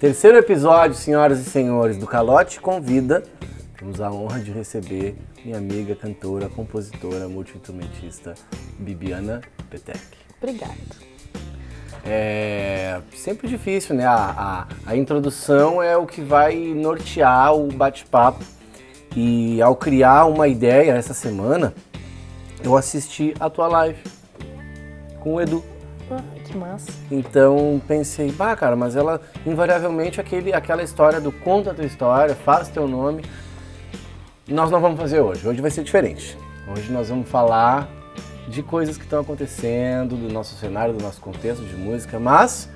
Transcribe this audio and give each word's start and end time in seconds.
Terceiro 0.00 0.36
episódio, 0.36 0.94
senhoras 0.94 1.40
e 1.40 1.44
senhores, 1.44 1.96
do 1.96 2.06
Calote 2.06 2.60
Convida. 2.60 3.22
Temos 3.78 4.00
a 4.00 4.10
honra 4.10 4.40
de 4.40 4.50
receber 4.50 5.16
minha 5.44 5.58
amiga, 5.58 5.94
cantora, 5.94 6.48
compositora, 6.48 7.28
multi-instrumentista, 7.28 8.34
Bibiana 8.78 9.40
Petec. 9.70 10.00
Obrigada. 10.42 10.74
É 12.04 13.00
sempre 13.14 13.48
difícil, 13.48 13.94
né? 13.94 14.04
A, 14.04 14.66
a, 14.86 14.90
a 14.90 14.96
introdução 14.96 15.82
é 15.82 15.96
o 15.96 16.06
que 16.06 16.20
vai 16.20 16.54
nortear 16.54 17.54
o 17.54 17.68
bate-papo. 17.68 18.44
E 19.16 19.62
ao 19.62 19.76
criar 19.76 20.26
uma 20.26 20.48
ideia 20.48 20.92
essa 20.92 21.14
semana, 21.14 21.72
eu 22.62 22.76
assisti 22.76 23.34
a 23.38 23.48
tua 23.48 23.68
live 23.68 24.02
com 25.20 25.34
o 25.34 25.40
Edu. 25.40 25.64
Que 26.44 26.56
massa. 26.56 26.90
Então 27.10 27.80
pensei, 27.88 28.30
bah, 28.30 28.54
cara, 28.54 28.76
mas 28.76 28.96
ela 28.96 29.20
invariavelmente 29.46 30.20
aquele, 30.20 30.52
aquela 30.52 30.82
história 30.82 31.20
do 31.20 31.32
conta 31.32 31.70
a 31.70 31.74
tua 31.74 31.84
história, 31.84 32.34
faz 32.34 32.68
teu 32.68 32.86
nome. 32.86 33.24
Nós 34.46 34.70
não 34.70 34.80
vamos 34.80 35.00
fazer 35.00 35.20
hoje. 35.20 35.46
Hoje 35.48 35.60
vai 35.60 35.70
ser 35.70 35.82
diferente. 35.82 36.36
Hoje 36.68 36.92
nós 36.92 37.08
vamos 37.08 37.28
falar 37.28 37.88
de 38.46 38.62
coisas 38.62 38.96
que 38.96 39.04
estão 39.04 39.20
acontecendo, 39.20 40.16
do 40.16 40.32
nosso 40.32 40.54
cenário, 40.56 40.94
do 40.94 41.02
nosso 41.02 41.20
contexto 41.20 41.64
de 41.64 41.74
música, 41.76 42.18
mas 42.18 42.68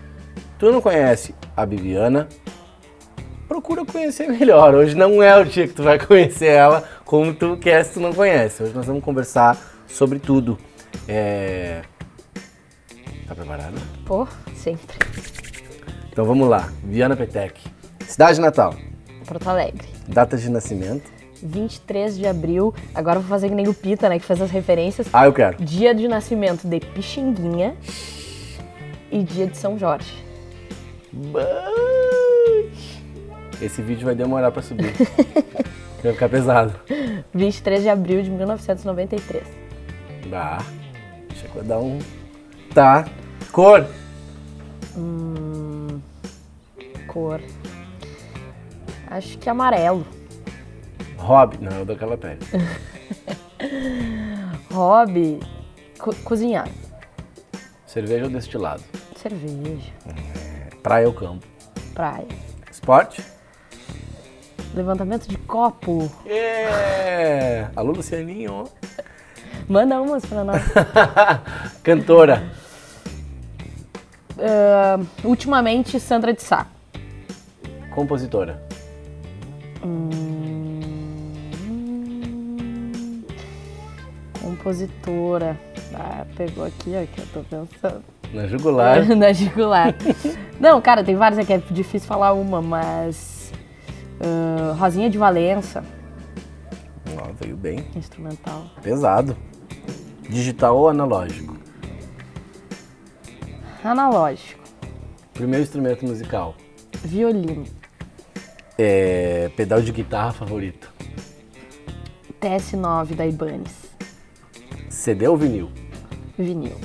tu 0.59 0.73
não 0.73 0.81
conhece 0.81 1.35
a 1.57 1.67
Bibiana, 1.67 2.29
procura 3.47 3.85
conhecer 3.85 4.29
melhor. 4.33 4.75
Hoje 4.75 4.95
não 4.95 5.23
é 5.23 5.37
o 5.39 5.45
dia 5.45 5.69
que 5.69 5.75
tu 5.75 5.83
vai 5.83 5.99
conhecer 5.99 6.47
ela 6.47 6.85
como 7.05 7.35
tu 7.35 7.57
quer 7.57 7.85
se 7.85 7.95
tu 7.95 8.01
não 8.01 8.13
conhece. 8.13 8.63
Hoje 8.63 8.73
nós 8.75 8.87
vamos 8.87 9.05
conversar 9.05 9.59
sobre 9.87 10.19
tudo. 10.19 10.59
É... 11.07 11.83
Preparada? 13.39 13.79
Pô, 14.05 14.27
sempre. 14.57 14.97
Então 16.11 16.25
vamos 16.25 16.49
lá. 16.49 16.73
Viana 16.83 17.15
Petec. 17.15 17.61
Cidade 18.05 18.41
natal. 18.41 18.75
Porto 19.25 19.49
Alegre. 19.49 19.87
Data 20.09 20.37
de 20.37 20.51
nascimento. 20.51 21.09
23 21.41 22.19
de 22.19 22.27
abril. 22.27 22.75
Agora 22.93 23.19
eu 23.19 23.21
vou 23.21 23.29
fazer 23.29 23.49
que 23.49 23.55
nem 23.55 23.69
o 23.69 23.75
Pita, 23.75 24.09
né? 24.09 24.19
Que 24.19 24.25
faz 24.25 24.43
as 24.43 24.51
referências. 24.51 25.07
Ah, 25.13 25.27
eu 25.27 25.33
quero. 25.33 25.63
Dia 25.63 25.95
de 25.95 26.09
nascimento 26.09 26.67
de 26.67 26.81
Pixinguinha 26.81 27.77
e 29.09 29.23
dia 29.23 29.47
de 29.47 29.57
São 29.57 29.79
Jorge. 29.79 30.13
Esse 33.63 33.81
vídeo 33.83 34.05
vai 34.05 34.17
demorar 34.17 34.51
pra 34.51 34.63
subir. 34.63 34.93
vai 36.03 36.13
ficar 36.13 36.29
pesado. 36.29 36.75
23 37.33 37.83
de 37.83 37.89
abril 37.89 38.21
de 38.21 38.31
1993. 38.31 39.45
Bah, 40.27 40.59
chegou 41.37 41.63
a 41.63 41.65
dar 41.65 41.79
um. 41.79 42.01
Tá. 42.75 43.07
Cor. 43.53 43.87
Hum, 44.97 46.01
cor. 47.07 47.41
Acho 49.11 49.39
que 49.39 49.49
amarelo. 49.49 50.07
Hobby. 51.17 51.59
Não, 51.61 51.79
é 51.79 51.83
o 51.83 51.85
daquela 51.85 52.17
pele. 52.17 52.39
Hobby. 54.73 55.41
Co 55.99 56.15
cozinhar. 56.25 56.69
Cerveja 57.87 58.25
ou 58.25 58.31
destilado? 58.31 58.83
Cerveja. 59.17 59.93
Praia 60.83 61.07
ou 61.09 61.15
campo? 61.15 61.47
Praia. 61.95 62.29
Esporte? 62.71 63.25
Levantamento 64.75 65.27
de 65.27 65.37
copo. 65.39 66.11
É! 66.27 67.67
Alô, 67.75 67.93
Lucianinho. 67.93 68.65
Manda 69.69 70.01
umas 70.01 70.25
pra 70.25 70.45
nós. 70.45 70.63
Cantora. 71.83 72.51
Ah, 74.41 74.99
ultimamente, 75.25 75.99
Sandra 76.01 76.33
de 76.33 76.43
Sá. 76.43 76.67
Compositora. 77.91 78.63
Hum, 79.85 80.81
compositora. 84.41 85.59
Ah, 85.95 86.25
pegou 86.37 86.65
aqui, 86.65 86.93
ó, 86.95 87.07
que 87.07 87.21
eu 87.21 87.27
tô 87.33 87.41
pensando. 87.45 88.03
Na 88.33 88.47
jugular. 88.47 89.07
Na 89.17 89.33
jugular. 89.33 89.95
Não, 90.61 90.81
cara, 90.81 91.03
tem 91.03 91.17
várias 91.17 91.39
aqui, 91.39 91.53
é 91.53 91.59
difícil 91.71 92.07
falar 92.09 92.33
uma, 92.35 92.61
mas. 92.61 93.53
ah, 94.21 94.75
Rosinha 94.79 95.09
de 95.11 95.19
Valença, 95.19 95.83
Ó, 97.17 97.29
veio 97.41 97.57
bem. 97.57 97.85
instrumental. 97.97 98.65
Pesado. 98.83 99.37
Digital 100.29 100.77
ou 100.77 100.89
analógico? 100.89 101.57
Analógico. 103.83 104.61
Primeiro 105.33 105.63
instrumento 105.63 106.05
musical. 106.05 106.57
Violino. 107.05 107.65
É, 108.77 109.51
pedal 109.57 109.81
de 109.81 109.93
guitarra 109.93 110.33
favorito. 110.33 110.93
TS9 112.41 113.15
da 113.15 113.27
Ibanez. 113.27 113.89
CD 114.89 115.29
ou 115.29 115.37
vinil? 115.37 115.71
Vinil. 116.37 116.77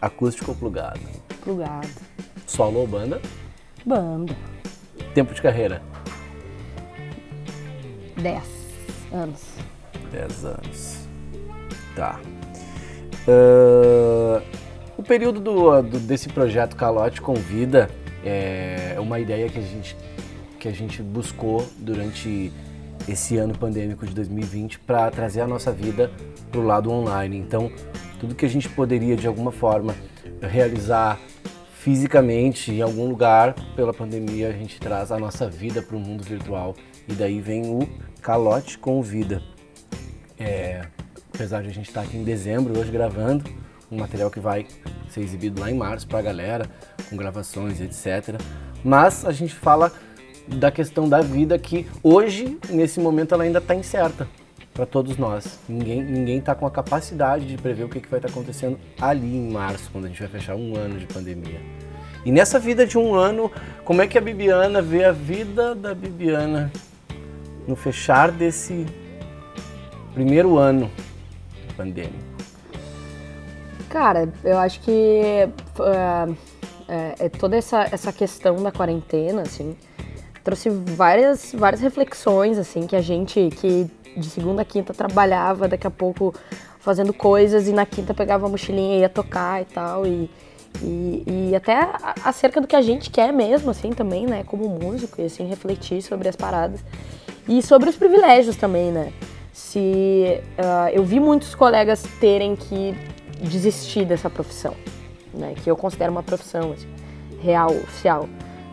Acústico 0.00 0.50
ou 0.50 0.56
plugado? 0.56 1.00
Plugado. 1.42 1.88
Solo 2.46 2.80
ou 2.80 2.86
banda? 2.86 3.20
Banda. 3.84 4.36
Tempo 5.14 5.32
de 5.32 5.40
carreira? 5.40 5.82
10 8.16 8.42
anos. 9.12 9.42
10 10.12 10.44
anos. 10.44 11.08
Tá. 11.94 12.20
Ah, 13.28 14.42
o 14.96 15.02
período 15.02 15.40
do, 15.40 15.82
do- 15.82 16.00
desse 16.00 16.28
projeto 16.28 16.76
Calote 16.76 17.20
Convida 17.20 17.88
é 18.24 18.96
uma 18.98 19.20
ideia 19.20 19.48
que 19.48 19.58
a 19.58 19.62
gente, 19.62 19.96
que 20.58 20.68
a 20.68 20.72
gente 20.72 21.02
buscou 21.02 21.66
durante 21.78 22.52
esse 23.08 23.36
ano 23.36 23.56
pandêmico 23.56 24.04
de 24.06 24.12
2020 24.14 24.80
para 24.80 25.10
trazer 25.10 25.40
a 25.40 25.46
nossa 25.46 25.70
vida 25.70 26.10
para 26.50 26.60
o 26.60 26.64
lado 26.64 26.90
online. 26.90 27.36
Então, 27.36 27.70
tudo 28.18 28.34
que 28.34 28.44
a 28.46 28.48
gente 28.48 28.68
poderia 28.68 29.16
de 29.16 29.26
alguma 29.26 29.52
forma 29.52 29.94
realizar 30.40 31.20
fisicamente 31.78 32.72
em 32.72 32.82
algum 32.82 33.06
lugar 33.06 33.54
pela 33.76 33.94
pandemia, 33.94 34.48
a 34.48 34.52
gente 34.52 34.80
traz 34.80 35.12
a 35.12 35.18
nossa 35.18 35.48
vida 35.48 35.80
para 35.80 35.96
o 35.96 36.00
mundo 36.00 36.24
virtual. 36.24 36.74
E 37.06 37.12
daí 37.12 37.40
vem 37.40 37.62
o 37.66 37.86
Calote 38.20 38.76
Convida. 38.76 39.40
É, 40.36 40.82
apesar 41.32 41.62
de 41.62 41.68
a 41.68 41.72
gente 41.72 41.86
estar 41.88 42.00
aqui 42.00 42.16
em 42.16 42.24
dezembro, 42.24 42.76
hoje 42.76 42.90
gravando, 42.90 43.44
um 43.90 43.98
material 43.98 44.30
que 44.30 44.40
vai 44.40 44.66
ser 45.08 45.20
exibido 45.20 45.60
lá 45.60 45.70
em 45.70 45.74
março 45.74 46.06
para 46.06 46.18
a 46.18 46.22
galera, 46.22 46.66
com 47.08 47.16
gravações, 47.16 47.80
etc. 47.80 48.40
Mas 48.84 49.24
a 49.24 49.32
gente 49.32 49.54
fala 49.54 49.92
da 50.46 50.70
questão 50.70 51.08
da 51.08 51.20
vida 51.20 51.58
que 51.58 51.86
hoje, 52.02 52.58
nesse 52.70 53.00
momento, 53.00 53.34
ela 53.34 53.44
ainda 53.44 53.58
está 53.58 53.74
incerta 53.74 54.28
para 54.72 54.86
todos 54.86 55.16
nós. 55.16 55.58
Ninguém 55.68 56.02
ninguém 56.02 56.38
está 56.38 56.54
com 56.54 56.66
a 56.66 56.70
capacidade 56.70 57.46
de 57.46 57.56
prever 57.56 57.84
o 57.84 57.88
que, 57.88 58.00
que 58.00 58.08
vai 58.08 58.18
estar 58.18 58.28
acontecendo 58.28 58.78
ali 59.00 59.36
em 59.36 59.50
março, 59.50 59.90
quando 59.90 60.04
a 60.04 60.08
gente 60.08 60.20
vai 60.20 60.28
fechar 60.28 60.54
um 60.54 60.76
ano 60.76 60.98
de 60.98 61.06
pandemia. 61.06 61.60
E 62.24 62.32
nessa 62.32 62.58
vida 62.58 62.86
de 62.86 62.98
um 62.98 63.14
ano, 63.14 63.50
como 63.84 64.02
é 64.02 64.06
que 64.06 64.18
a 64.18 64.20
Bibiana 64.20 64.82
vê 64.82 65.04
a 65.04 65.12
vida 65.12 65.74
da 65.74 65.94
Bibiana 65.94 66.72
no 67.66 67.76
fechar 67.76 68.30
desse 68.30 68.84
primeiro 70.12 70.58
ano 70.58 70.90
pandêmico? 71.76 72.35
Cara, 73.96 74.30
eu 74.44 74.58
acho 74.58 74.80
que 74.80 75.48
ah, 75.80 76.28
é, 76.86 77.30
toda 77.30 77.56
essa, 77.56 77.88
essa 77.90 78.12
questão 78.12 78.62
da 78.62 78.70
quarentena, 78.70 79.40
assim, 79.40 79.74
trouxe 80.44 80.68
várias, 80.68 81.54
várias 81.56 81.80
reflexões, 81.80 82.58
assim, 82.58 82.86
que 82.86 82.94
a 82.94 83.00
gente 83.00 83.48
que 83.58 83.90
de 84.14 84.26
segunda 84.26 84.60
a 84.60 84.64
quinta 84.66 84.92
trabalhava, 84.92 85.66
daqui 85.66 85.86
a 85.86 85.90
pouco 85.90 86.34
fazendo 86.78 87.14
coisas 87.14 87.68
e 87.68 87.72
na 87.72 87.86
quinta 87.86 88.12
pegava 88.12 88.44
a 88.44 88.50
mochilinha 88.50 88.98
e 88.98 89.00
ia 89.00 89.08
tocar 89.08 89.62
e 89.62 89.64
tal, 89.64 90.06
e, 90.06 90.30
e, 90.82 91.48
e 91.50 91.56
até 91.56 91.88
acerca 92.22 92.60
do 92.60 92.66
que 92.66 92.76
a 92.76 92.82
gente 92.82 93.08
quer 93.08 93.32
mesmo, 93.32 93.70
assim, 93.70 93.92
também, 93.92 94.26
né, 94.26 94.44
como 94.44 94.68
músico, 94.68 95.22
e 95.22 95.24
assim, 95.24 95.48
refletir 95.48 96.02
sobre 96.02 96.28
as 96.28 96.36
paradas. 96.36 96.84
E 97.48 97.62
sobre 97.62 97.88
os 97.88 97.96
privilégios 97.96 98.56
também, 98.56 98.92
né? 98.92 99.10
Se 99.54 100.38
ah, 100.58 100.92
eu 100.92 101.02
vi 101.02 101.18
muitos 101.18 101.54
colegas 101.54 102.02
terem 102.20 102.54
que 102.54 102.94
desistir 103.40 104.04
dessa 104.04 104.28
profissão, 104.30 104.74
né? 105.32 105.54
Que 105.62 105.70
eu 105.70 105.76
considero 105.76 106.12
uma 106.12 106.22
profissão 106.22 106.72
assim, 106.72 106.88
real, 107.40 107.70
oficial, 107.70 108.28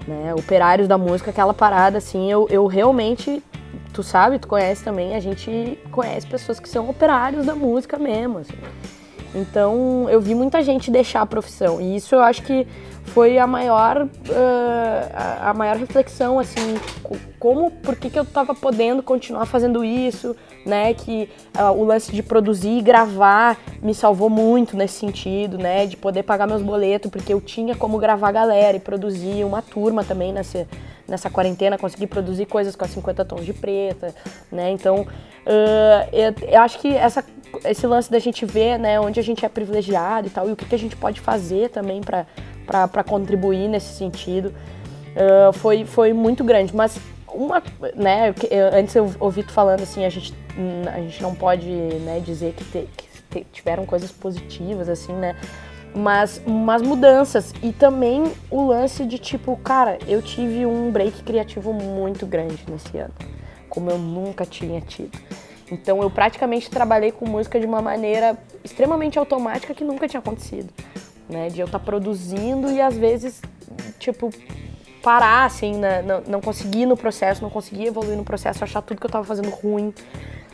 né? 0.08 0.34
Operários 0.34 0.88
da 0.88 0.98
música, 0.98 1.32
aquela 1.32 1.54
parada 1.54 1.98
assim, 1.98 2.32
eu, 2.32 2.48
eu 2.50 2.66
realmente, 2.66 3.42
tu 3.94 4.04
sabe, 4.04 4.40
tu 4.40 4.48
conhece 4.48 4.84
também, 4.84 5.16
a 5.16 5.20
gente 5.20 5.78
conhece 5.92 6.28
pessoas 6.28 6.60
que 6.60 6.70
são 6.70 6.90
operários 6.90 7.46
da 7.46 7.56
música 7.56 7.98
mesmo, 7.98 8.40
assim. 8.40 8.58
Então 9.34 10.08
eu 10.10 10.22
vi 10.22 10.36
muita 10.36 10.62
gente 10.62 10.92
deixar 10.92 11.22
a 11.22 11.26
profissão. 11.26 11.82
E 11.82 11.96
isso 11.96 12.14
eu 12.14 12.22
acho 12.22 12.44
que 12.44 12.68
foi 13.06 13.38
a 13.38 13.46
maior, 13.46 14.04
uh, 14.04 15.42
a 15.42 15.54
maior 15.54 15.76
reflexão, 15.76 16.40
assim, 16.40 16.76
como, 17.38 17.70
por 17.70 17.96
que, 17.96 18.10
que 18.10 18.18
eu 18.18 18.24
estava 18.24 18.56
podendo 18.56 19.04
continuar 19.04 19.46
fazendo 19.46 19.84
isso, 19.84 20.36
né, 20.66 20.94
que 20.94 21.30
uh, 21.58 21.72
o 21.72 21.84
lance 21.84 22.12
de 22.12 22.24
produzir 22.24 22.78
e 22.78 22.82
gravar 22.82 23.58
me 23.82 23.94
salvou 23.94 24.30
muito 24.30 24.78
nesse 24.78 25.00
sentido, 25.00 25.58
né, 25.58 25.86
de 25.86 25.98
poder 25.98 26.24
pagar 26.24 26.48
meus 26.48 26.62
boletos, 26.62 27.12
porque 27.12 27.34
eu 27.34 27.42
tinha 27.42 27.76
como 27.76 27.98
gravar 27.98 28.32
galera 28.32 28.78
e 28.78 28.80
produzir 28.80 29.44
uma 29.44 29.62
turma 29.62 30.04
também 30.04 30.32
nessa, 30.32 30.66
nessa 31.14 31.30
quarentena, 31.30 31.78
consegui 31.78 32.08
produzir 32.08 32.46
coisas 32.46 32.76
com 32.76 32.84
a 32.84 32.88
50 32.88 33.24
tons 33.24 33.46
de 33.46 33.54
preta, 33.54 34.14
né, 34.52 34.72
então 34.72 35.02
uh, 35.02 36.10
eu, 36.12 36.34
eu 36.48 36.62
acho 36.62 36.80
que 36.80 36.96
essa 36.96 37.24
esse 37.66 37.86
lance 37.86 38.12
da 38.12 38.20
gente 38.20 38.46
ver, 38.46 38.80
né, 38.80 39.00
onde 39.00 39.20
a 39.20 39.24
gente 39.24 39.46
é 39.46 39.50
privilegiado 39.50 40.28
e 40.28 40.30
tal, 40.30 40.50
e 40.50 40.52
o 40.52 40.56
que, 40.56 40.66
que 40.66 40.76
a 40.76 40.80
gente 40.80 40.96
pode 40.96 41.22
fazer 41.22 41.70
também 41.70 42.02
para 42.02 43.04
contribuir 43.04 43.68
nesse 43.68 43.94
sentido. 43.94 44.54
Uh, 45.14 45.54
foi, 45.54 45.86
foi 45.86 46.14
muito 46.14 46.44
grande. 46.44 46.76
Mas 46.76 46.98
uma, 47.32 47.62
né, 47.96 48.34
eu, 48.50 48.80
antes 48.80 48.96
eu 48.96 49.14
ouvi 49.20 49.44
tu 49.44 49.52
falando 49.52 49.82
assim, 49.82 50.06
a 50.06 50.10
gente, 50.10 50.34
a 50.92 51.00
gente 51.00 51.22
não 51.22 51.36
pode 51.36 51.70
né, 51.70 52.20
dizer 52.20 52.54
que, 52.54 52.64
te, 52.64 52.90
que 52.98 53.08
te, 53.30 53.48
tiveram 53.52 53.86
coisas 53.86 54.12
positivas, 54.12 54.90
assim, 54.90 55.14
né? 55.14 55.36
Mas 55.96 56.42
umas 56.46 56.82
mudanças. 56.82 57.54
E 57.62 57.72
também 57.72 58.24
o 58.50 58.66
lance 58.66 59.06
de 59.06 59.18
tipo, 59.18 59.56
cara, 59.58 60.00
eu 60.08 60.22
tive 60.22 60.66
um 60.66 60.92
break 60.92 61.24
criativo 61.24 61.72
muito 61.74 62.26
grande 62.26 62.64
nesse 62.70 62.98
ano. 62.98 63.14
Como 63.70 63.90
eu 63.90 63.98
nunca 63.98 64.46
tinha 64.46 64.82
tido. 64.82 65.18
Então 65.72 66.02
eu 66.02 66.10
praticamente 66.10 66.70
trabalhei 66.70 67.12
com 67.12 67.28
música 67.28 67.60
de 67.60 67.66
uma 67.66 67.82
maneira 67.82 68.38
extremamente 68.64 69.18
automática 69.18 69.74
que 69.74 69.84
nunca 69.84 70.08
tinha 70.08 70.20
acontecido 70.20 70.70
né? 71.30 71.50
De 71.50 71.60
eu 71.60 71.66
estar 71.66 71.80
tá 71.80 71.86
produzindo 71.86 72.72
e 72.72 72.82
às 72.82 72.96
vezes, 72.96 73.42
tipo, 74.00 74.30
parar, 75.02 75.46
assim, 75.46 75.76
né? 75.76 76.02
não, 76.02 76.22
não 76.22 76.42
conseguir 76.42 76.86
no 76.86 76.96
processo, 76.96 77.42
não 77.42 77.50
conseguir 77.50 77.88
evoluir 77.88 78.18
no 78.18 78.24
processo, 78.24 78.64
achar 78.64 78.82
tudo 78.82 79.00
que 79.00 79.06
eu 79.06 79.10
estava 79.10 79.26
fazendo 79.26 79.50
ruim, 79.50 79.94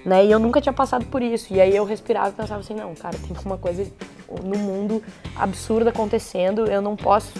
né? 0.06 0.26
E 0.26 0.32
eu 0.32 0.40
nunca 0.40 0.62
tinha 0.62 0.74
passado 0.74 1.06
por 1.06 1.22
isso. 1.22 1.54
E 1.54 1.62
aí 1.62 1.76
eu 1.76 1.84
respirava 1.84 2.30
e 2.30 2.34
pensava 2.34 2.60
assim, 2.62 2.74
não, 2.74 2.96
cara, 2.96 3.18
tem 3.18 3.36
uma 3.46 3.58
coisa 3.58 3.86
no 4.44 4.58
mundo 4.58 5.04
absurda 5.36 5.90
acontecendo, 5.90 6.66
eu 6.70 6.82
não 6.82 6.96
posso 6.96 7.32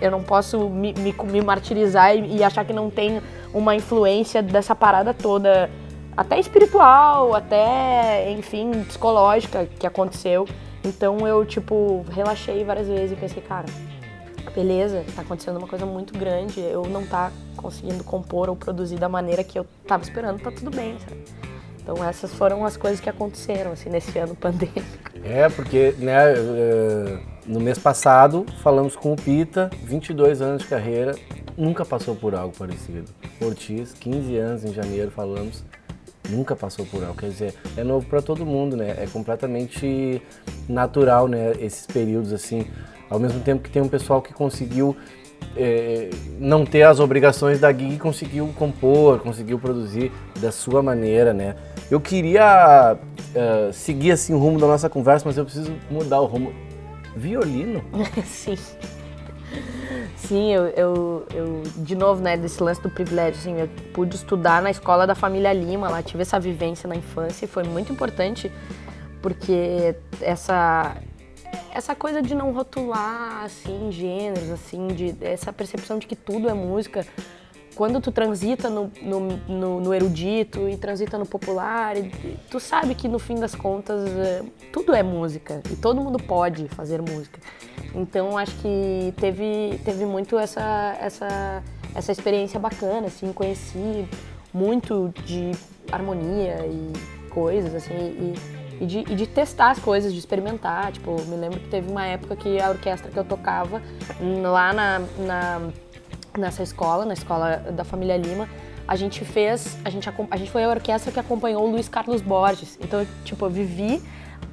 eu 0.00 0.10
não 0.10 0.22
posso 0.22 0.68
me, 0.68 0.92
me, 0.92 1.12
me 1.12 1.40
martirizar 1.40 2.14
e, 2.14 2.36
e, 2.36 2.44
achar 2.44 2.64
que 2.64 2.74
não 2.74 2.90
tem 2.90 3.22
uma 3.54 3.74
influência 3.74 4.42
dessa 4.42 4.74
parada 4.74 5.14
toda, 5.14 5.70
até 6.16 6.38
espiritual, 6.38 7.34
até, 7.34 8.30
enfim, 8.32 8.84
psicológica 8.84 9.66
que 9.78 9.86
aconteceu. 9.86 10.46
Então 10.84 11.26
eu, 11.26 11.44
tipo, 11.44 12.04
relaxei 12.10 12.64
várias 12.64 12.86
vezes 12.86 13.12
e 13.12 13.16
pensei, 13.16 13.42
cara, 13.42 13.66
beleza, 14.54 15.04
tá 15.14 15.22
acontecendo 15.22 15.56
uma 15.56 15.68
coisa 15.68 15.86
muito 15.86 16.18
grande, 16.18 16.60
eu 16.60 16.82
não 16.84 17.06
tá 17.06 17.32
conseguindo 17.56 18.04
compor 18.04 18.48
ou 18.48 18.56
produzir 18.56 18.96
da 18.96 19.08
maneira 19.08 19.42
que 19.42 19.58
eu 19.58 19.66
tava 19.86 20.02
esperando, 20.02 20.40
tá 20.40 20.50
tudo 20.50 20.70
bem, 20.70 20.98
sabe? 20.98 21.47
Então 21.90 22.04
essas 22.04 22.34
foram 22.34 22.66
as 22.66 22.76
coisas 22.76 23.00
que 23.00 23.08
aconteceram, 23.08 23.72
assim, 23.72 23.88
nesse 23.88 24.18
ano 24.18 24.36
pandêmico. 24.36 24.82
É, 25.24 25.48
porque, 25.48 25.94
né, 25.96 26.34
eh, 26.34 27.18
no 27.46 27.58
mês 27.58 27.78
passado 27.78 28.44
falamos 28.62 28.94
com 28.94 29.14
o 29.14 29.16
Pita, 29.16 29.70
22 29.84 30.42
anos 30.42 30.64
de 30.64 30.68
carreira, 30.68 31.16
nunca 31.56 31.86
passou 31.86 32.14
por 32.14 32.34
algo 32.34 32.54
parecido. 32.54 33.10
Ortiz, 33.40 33.94
15 33.94 34.36
anos 34.36 34.64
em 34.66 34.74
janeiro 34.74 35.10
falamos, 35.10 35.64
nunca 36.28 36.54
passou 36.54 36.84
por 36.84 37.02
algo. 37.02 37.16
Quer 37.16 37.30
dizer, 37.30 37.54
é 37.74 37.82
novo 37.82 38.06
para 38.06 38.20
todo 38.20 38.44
mundo, 38.44 38.76
né? 38.76 38.90
É 38.98 39.06
completamente 39.06 40.20
natural, 40.68 41.26
né? 41.26 41.52
Esses 41.58 41.86
períodos 41.86 42.34
assim. 42.34 42.66
Ao 43.08 43.18
mesmo 43.18 43.40
tempo 43.40 43.62
que 43.62 43.70
tem 43.70 43.80
um 43.80 43.88
pessoal 43.88 44.20
que 44.20 44.34
conseguiu 44.34 44.94
é, 45.56 46.10
não 46.38 46.64
ter 46.64 46.82
as 46.82 47.00
obrigações 47.00 47.60
da 47.60 47.72
gig, 47.72 47.98
conseguiu 47.98 48.48
compor, 48.56 49.20
conseguiu 49.20 49.58
produzir 49.58 50.12
da 50.40 50.52
sua 50.52 50.82
maneira, 50.82 51.32
né? 51.32 51.56
Eu 51.90 52.00
queria 52.00 52.96
uh, 52.96 53.72
seguir 53.72 54.12
assim 54.12 54.34
o 54.34 54.38
rumo 54.38 54.58
da 54.58 54.66
nossa 54.66 54.88
conversa, 54.88 55.24
mas 55.26 55.36
eu 55.36 55.44
preciso 55.44 55.72
mudar 55.90 56.20
o 56.20 56.26
rumo. 56.26 56.52
Violino? 57.16 57.82
Sim. 58.24 58.56
Sim, 60.16 60.52
eu, 60.52 60.66
eu, 60.68 61.26
eu, 61.34 61.62
de 61.76 61.94
novo, 61.94 62.20
né, 62.20 62.36
desse 62.36 62.62
lance 62.62 62.82
do 62.82 62.90
privilégio, 62.90 63.40
assim, 63.40 63.60
eu 63.60 63.68
pude 63.94 64.14
estudar 64.14 64.60
na 64.60 64.70
escola 64.70 65.06
da 65.06 65.14
família 65.14 65.52
Lima, 65.52 65.88
lá 65.88 66.02
tive 66.02 66.22
essa 66.22 66.38
vivência 66.38 66.86
na 66.86 66.94
infância 66.94 67.46
e 67.46 67.48
foi 67.48 67.64
muito 67.64 67.90
importante 67.90 68.52
porque 69.22 69.94
essa 70.20 70.96
essa 71.72 71.94
coisa 71.94 72.20
de 72.22 72.34
não 72.34 72.52
rotular 72.52 73.44
assim 73.44 73.90
gêneros, 73.90 74.50
assim, 74.50 74.88
de 74.88 75.14
essa 75.20 75.52
percepção 75.52 75.98
de 75.98 76.06
que 76.06 76.16
tudo 76.16 76.48
é 76.48 76.54
música, 76.54 77.06
quando 77.78 78.00
tu 78.00 78.10
transita 78.10 78.68
no, 78.68 78.90
no, 79.00 79.20
no, 79.48 79.80
no 79.80 79.94
erudito 79.94 80.68
e 80.68 80.76
transita 80.76 81.16
no 81.16 81.24
popular, 81.24 81.94
tu 82.50 82.58
sabe 82.58 82.92
que 82.92 83.06
no 83.06 83.20
fim 83.20 83.36
das 83.36 83.54
contas 83.54 84.04
é, 84.04 84.42
tudo 84.72 84.92
é 84.92 85.00
música 85.00 85.62
e 85.70 85.76
todo 85.76 86.00
mundo 86.00 86.18
pode 86.18 86.66
fazer 86.66 87.00
música. 87.00 87.38
Então 87.94 88.36
acho 88.36 88.56
que 88.56 89.14
teve, 89.20 89.80
teve 89.84 90.04
muito 90.04 90.36
essa, 90.36 90.98
essa, 91.00 91.62
essa 91.94 92.10
experiência 92.10 92.58
bacana, 92.58 93.06
assim, 93.06 93.32
conheci 93.32 94.08
muito 94.52 95.14
de 95.24 95.52
harmonia 95.92 96.66
e 96.66 96.92
coisas, 97.30 97.72
assim, 97.76 97.94
e, 97.94 98.57
e 98.80 98.86
de, 98.86 98.98
e 99.00 99.14
de, 99.14 99.26
testar 99.26 99.70
as 99.70 99.78
coisas, 99.78 100.12
de 100.12 100.18
experimentar. 100.18 100.92
Tipo, 100.92 101.20
me 101.22 101.36
lembro 101.36 101.60
que 101.60 101.68
teve 101.68 101.90
uma 101.90 102.06
época 102.06 102.36
que 102.36 102.60
a 102.60 102.70
orquestra 102.70 103.10
que 103.10 103.18
eu 103.18 103.24
tocava 103.24 103.82
lá 104.42 104.72
na, 104.72 105.00
na 105.18 105.60
nessa 106.38 106.62
escola, 106.62 107.04
na 107.04 107.14
escola 107.14 107.56
da 107.72 107.84
família 107.84 108.16
Lima, 108.16 108.48
a 108.86 108.96
gente 108.96 109.24
fez, 109.24 109.76
a 109.84 109.90
gente, 109.90 110.08
a 110.30 110.36
gente 110.36 110.50
foi 110.50 110.64
a 110.64 110.68
orquestra 110.68 111.12
que 111.12 111.20
acompanhou 111.20 111.66
o 111.66 111.70
Luiz 111.70 111.88
Carlos 111.88 112.22
Borges. 112.22 112.78
Então, 112.80 113.06
tipo, 113.24 113.44
eu 113.44 113.50
vivi, 113.50 114.02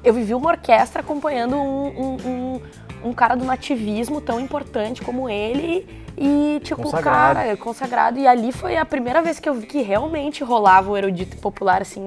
eu 0.04 0.12
vivi 0.12 0.34
uma 0.34 0.50
orquestra 0.50 1.00
acompanhando 1.00 1.56
um, 1.56 1.86
um, 1.86 2.16
um, 2.26 3.08
um 3.08 3.12
cara 3.14 3.34
do 3.34 3.44
nativismo 3.44 4.20
tão 4.20 4.38
importante 4.38 5.00
como 5.00 5.30
ele 5.30 5.86
e, 6.18 6.60
tipo, 6.62 6.82
consagrado. 6.82 7.34
cara, 7.34 7.56
consagrado. 7.56 8.18
E 8.18 8.26
ali 8.26 8.52
foi 8.52 8.76
a 8.76 8.84
primeira 8.84 9.22
vez 9.22 9.40
que 9.40 9.48
eu 9.48 9.54
vi 9.54 9.66
que 9.66 9.80
realmente 9.80 10.44
rolava 10.44 10.90
o 10.90 10.96
erudito 10.96 11.38
popular, 11.38 11.80
assim, 11.80 12.04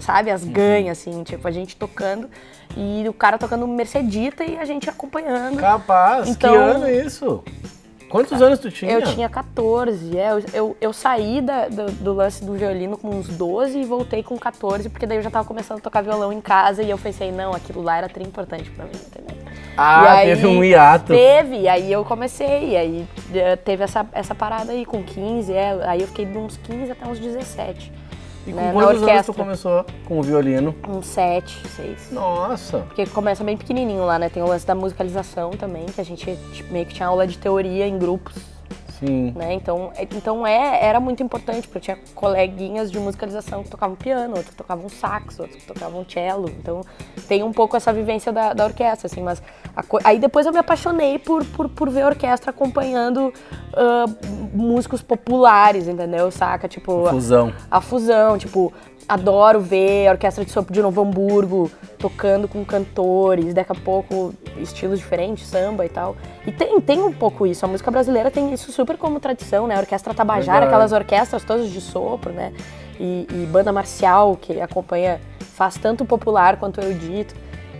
sabe? 0.00 0.30
As 0.30 0.42
uhum. 0.42 0.52
ganhas, 0.52 0.98
assim, 0.98 1.22
tipo, 1.22 1.46
a 1.46 1.50
gente 1.50 1.76
tocando 1.76 2.28
e 2.76 3.04
o 3.08 3.12
cara 3.12 3.38
tocando 3.38 3.66
Mercedita 3.66 4.44
e 4.44 4.58
a 4.58 4.64
gente 4.64 4.88
acompanhando. 4.88 5.58
Capaz, 5.58 6.28
então, 6.28 6.52
que 6.52 6.56
ano 6.56 6.86
é 6.86 7.04
isso? 7.04 7.42
Quantos 8.08 8.40
anos 8.40 8.58
tu 8.58 8.70
tinha? 8.70 8.92
Eu 8.92 9.02
tinha 9.02 9.28
14. 9.28 10.16
É, 10.16 10.30
eu, 10.30 10.44
eu, 10.52 10.76
eu 10.80 10.92
saí 10.92 11.40
da, 11.40 11.68
do, 11.68 11.90
do, 11.90 12.12
lance 12.12 12.44
do 12.44 12.54
violino 12.54 12.96
com 12.96 13.10
uns 13.10 13.28
12 13.28 13.80
e 13.80 13.84
voltei 13.84 14.22
com 14.22 14.38
14, 14.38 14.88
porque 14.88 15.06
daí 15.06 15.18
eu 15.18 15.22
já 15.22 15.30
tava 15.30 15.46
começando 15.46 15.78
a 15.78 15.80
tocar 15.80 16.02
violão 16.02 16.32
em 16.32 16.40
casa 16.40 16.82
e 16.82 16.90
eu 16.90 16.98
pensei, 16.98 17.32
não, 17.32 17.52
aquilo 17.52 17.82
lá 17.82 17.98
era 17.98 18.08
tri 18.08 18.24
importante 18.24 18.70
pra 18.70 18.84
mim, 18.84 18.92
entendeu? 18.94 19.36
Ah, 19.76 20.12
aí, 20.12 20.28
teve 20.28 20.46
um 20.46 20.64
hiato. 20.64 21.12
Teve, 21.12 21.68
aí 21.68 21.92
eu 21.92 22.04
comecei, 22.04 22.76
aí 22.76 23.06
eh, 23.34 23.56
teve 23.56 23.84
essa, 23.84 24.06
essa 24.12 24.34
parada 24.34 24.72
aí 24.72 24.86
com 24.86 25.02
15, 25.02 25.52
é, 25.52 25.78
aí 25.86 26.00
eu 26.00 26.06
fiquei 26.06 26.24
de 26.24 26.38
uns 26.38 26.56
15 26.56 26.92
até 26.92 27.06
uns 27.06 27.18
17. 27.18 27.92
E 28.46 28.52
com 28.52 28.56
né, 28.56 28.70
anos 28.70 29.26
tu 29.26 29.34
começou 29.34 29.84
com 30.04 30.20
o 30.20 30.22
violino? 30.22 30.74
Um 30.88 31.02
sete, 31.02 31.66
seis. 31.68 32.10
Nossa! 32.12 32.78
Porque 32.80 33.04
começa 33.06 33.42
bem 33.42 33.56
pequenininho 33.56 34.04
lá, 34.04 34.18
né? 34.18 34.28
Tem 34.28 34.42
o 34.42 34.46
lance 34.46 34.64
da 34.64 34.74
musicalização 34.74 35.50
também, 35.50 35.86
que 35.86 36.00
a 36.00 36.04
gente 36.04 36.38
meio 36.70 36.86
que 36.86 36.94
tinha 36.94 37.08
aula 37.08 37.26
de 37.26 37.36
teoria 37.36 37.86
em 37.86 37.98
grupos. 37.98 38.55
Sim. 38.98 39.32
Né? 39.34 39.54
Então, 39.54 39.92
é, 39.94 40.02
então 40.04 40.46
é, 40.46 40.84
era 40.84 40.98
muito 40.98 41.22
importante, 41.22 41.68
porque 41.68 41.78
eu 41.78 41.82
tinha 41.82 41.98
coleguinhas 42.14 42.90
de 42.90 42.98
musicalização 42.98 43.62
que 43.62 43.70
tocavam 43.70 43.96
piano, 43.96 44.30
outros 44.30 44.50
que 44.50 44.56
tocavam 44.56 44.88
sax, 44.88 45.38
outros 45.38 45.60
que 45.60 45.66
tocavam 45.66 46.04
cello. 46.08 46.50
Então 46.58 46.80
tem 47.28 47.42
um 47.42 47.52
pouco 47.52 47.76
essa 47.76 47.92
vivência 47.92 48.32
da, 48.32 48.52
da 48.52 48.64
orquestra, 48.64 49.06
assim, 49.06 49.22
mas 49.22 49.42
aí 50.04 50.18
depois 50.18 50.46
eu 50.46 50.52
me 50.52 50.58
apaixonei 50.58 51.18
por, 51.18 51.44
por, 51.44 51.68
por 51.68 51.90
ver 51.90 52.02
a 52.02 52.06
orquestra 52.06 52.50
acompanhando 52.50 53.28
uh, 53.28 54.56
músicos 54.56 55.02
populares, 55.02 55.86
entendeu? 55.86 56.30
Saca? 56.30 56.66
Tipo. 56.68 57.06
A 57.06 57.10
fusão. 57.10 57.52
A, 57.70 57.78
a 57.78 57.80
fusão, 57.80 58.38
tipo, 58.38 58.72
adoro 59.08 59.60
ver 59.60 60.08
a 60.08 60.12
Orquestra 60.12 60.44
de 60.44 60.50
Sopro 60.50 60.72
de 60.72 60.82
Novo 60.82 61.00
Hamburgo 61.00 61.70
tocando 61.98 62.48
com 62.48 62.64
cantores, 62.64 63.54
daqui 63.54 63.72
a 63.72 63.74
pouco 63.74 64.34
estilos 64.58 64.98
diferentes, 64.98 65.46
samba 65.46 65.84
e 65.84 65.88
tal. 65.88 66.16
E 66.46 66.52
tem, 66.52 66.80
tem 66.80 67.00
um 67.00 67.12
pouco 67.12 67.46
isso, 67.46 67.64
a 67.64 67.68
música 67.68 67.90
brasileira 67.90 68.30
tem 68.30 68.52
isso 68.52 68.72
super 68.72 68.96
como 68.96 69.20
tradição, 69.20 69.66
né? 69.66 69.76
A 69.76 69.80
Orquestra 69.80 70.12
Tabajara, 70.12 70.60
Verdade. 70.60 70.66
aquelas 70.66 70.92
orquestras 70.92 71.44
todas 71.44 71.70
de 71.70 71.80
sopro, 71.80 72.32
né? 72.32 72.52
E, 72.98 73.26
e, 73.30 73.46
banda 73.46 73.72
marcial 73.72 74.36
que 74.36 74.60
acompanha, 74.60 75.20
faz 75.54 75.76
tanto 75.76 76.04
popular 76.04 76.56
quanto 76.58 76.80
erudito. 76.80 77.34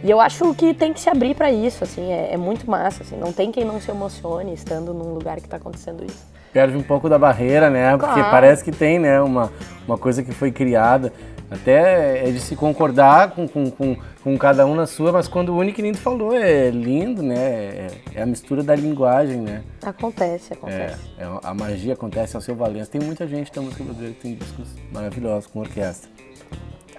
E 0.04 0.10
eu 0.10 0.20
acho 0.20 0.54
que 0.54 0.74
tem 0.74 0.92
que 0.92 1.00
se 1.00 1.08
abrir 1.08 1.34
para 1.34 1.50
isso, 1.50 1.82
assim, 1.82 2.12
é, 2.12 2.34
é, 2.34 2.36
muito 2.36 2.70
massa, 2.70 3.02
assim, 3.02 3.16
não 3.16 3.32
tem 3.32 3.50
quem 3.50 3.64
não 3.64 3.80
se 3.80 3.90
emocione 3.90 4.52
estando 4.52 4.92
num 4.92 5.14
lugar 5.14 5.36
que 5.36 5.46
está 5.46 5.56
acontecendo 5.56 6.04
isso. 6.04 6.35
Perde 6.56 6.74
um 6.74 6.82
pouco 6.82 7.06
da 7.06 7.18
barreira, 7.18 7.68
né? 7.68 7.90
Porque 7.98 8.14
claro. 8.14 8.30
parece 8.30 8.64
que 8.64 8.72
tem, 8.72 8.98
né, 8.98 9.20
uma, 9.20 9.52
uma 9.86 9.98
coisa 9.98 10.22
que 10.22 10.32
foi 10.32 10.50
criada. 10.50 11.12
Até 11.50 12.26
é 12.26 12.30
de 12.30 12.40
se 12.40 12.56
concordar 12.56 13.32
com, 13.32 13.46
com, 13.46 13.70
com, 13.70 13.94
com 14.24 14.38
cada 14.38 14.64
um 14.64 14.74
na 14.74 14.86
sua, 14.86 15.12
mas 15.12 15.28
quando 15.28 15.52
que 15.74 15.82
nem 15.82 15.92
tu 15.92 15.98
falou, 15.98 16.34
é 16.34 16.70
lindo, 16.70 17.22
né? 17.22 17.36
É, 17.36 17.88
é 18.14 18.22
a 18.22 18.26
mistura 18.26 18.62
da 18.62 18.74
linguagem, 18.74 19.36
né? 19.36 19.64
Acontece, 19.84 20.54
acontece. 20.54 20.98
É, 21.18 21.24
é 21.24 21.38
a 21.42 21.52
magia 21.52 21.92
acontece 21.92 22.36
ao 22.36 22.40
seu 22.40 22.56
Valença. 22.56 22.90
Tem 22.90 23.02
muita 23.02 23.26
gente 23.26 23.52
da 23.52 23.60
música 23.60 23.84
brasileira 23.84 24.14
que 24.14 24.22
tem 24.22 24.34
discos 24.34 24.68
maravilhosos 24.90 25.46
com 25.48 25.60
orquestra. 25.60 26.08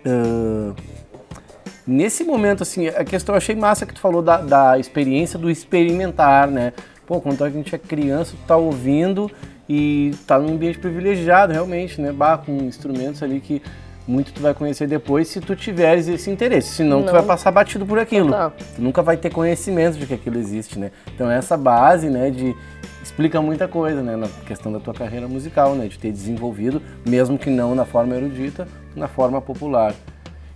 Uh, 0.05 0.75
nesse 1.87 2.23
momento, 2.23 2.61
assim, 2.61 2.89
a 2.89 3.03
questão 3.03 3.33
eu 3.33 3.37
achei 3.37 3.55
massa 3.55 3.87
que 3.87 3.95
tu 3.95 3.99
falou 3.99 4.21
da, 4.21 4.37
da 4.37 4.77
experiência 4.77 5.39
do 5.39 5.49
experimentar, 5.49 6.47
né? 6.47 6.73
Pô, 7.07 7.21
quando 7.21 7.41
a 7.41 7.49
gente 7.49 7.73
é 7.73 7.77
criança, 7.77 8.35
tu 8.35 8.45
tá 8.45 8.57
ouvindo 8.57 9.31
e 9.67 10.11
tá 10.27 10.37
num 10.37 10.53
ambiente 10.53 10.77
privilegiado, 10.77 11.53
realmente, 11.53 12.01
né? 12.01 12.11
Bah, 12.11 12.37
com 12.37 12.51
instrumentos 12.57 13.23
ali 13.23 13.39
que 13.39 13.61
muito 14.05 14.33
tu 14.33 14.41
vai 14.41 14.53
conhecer 14.53 14.87
depois 14.87 15.29
se 15.29 15.39
tu 15.39 15.55
tiveres 15.55 16.07
esse 16.09 16.29
interesse. 16.29 16.75
Senão 16.75 16.99
Não. 16.99 17.07
tu 17.07 17.13
vai 17.13 17.23
passar 17.23 17.49
batido 17.51 17.85
por 17.85 17.97
aquilo. 17.97 18.29
Tu 18.75 18.81
nunca 18.81 19.01
vai 19.01 19.15
ter 19.15 19.29
conhecimento 19.29 19.97
de 19.97 20.05
que 20.05 20.13
aquilo 20.13 20.37
existe, 20.37 20.77
né? 20.77 20.91
Então 21.15 21.31
essa 21.31 21.55
base, 21.55 22.09
né, 22.09 22.29
de 22.29 22.53
explica 23.01 23.41
muita 23.41 23.69
coisa, 23.69 24.01
né, 24.01 24.17
na 24.17 24.27
questão 24.45 24.71
da 24.71 24.79
tua 24.79 24.93
carreira 24.93 25.29
musical, 25.29 25.75
né, 25.75 25.87
de 25.87 25.97
ter 25.97 26.11
desenvolvido, 26.11 26.81
mesmo 27.07 27.37
que 27.37 27.49
não 27.49 27.73
na 27.73 27.85
forma 27.85 28.13
erudita, 28.15 28.67
na 28.95 29.07
forma 29.07 29.41
popular. 29.41 29.93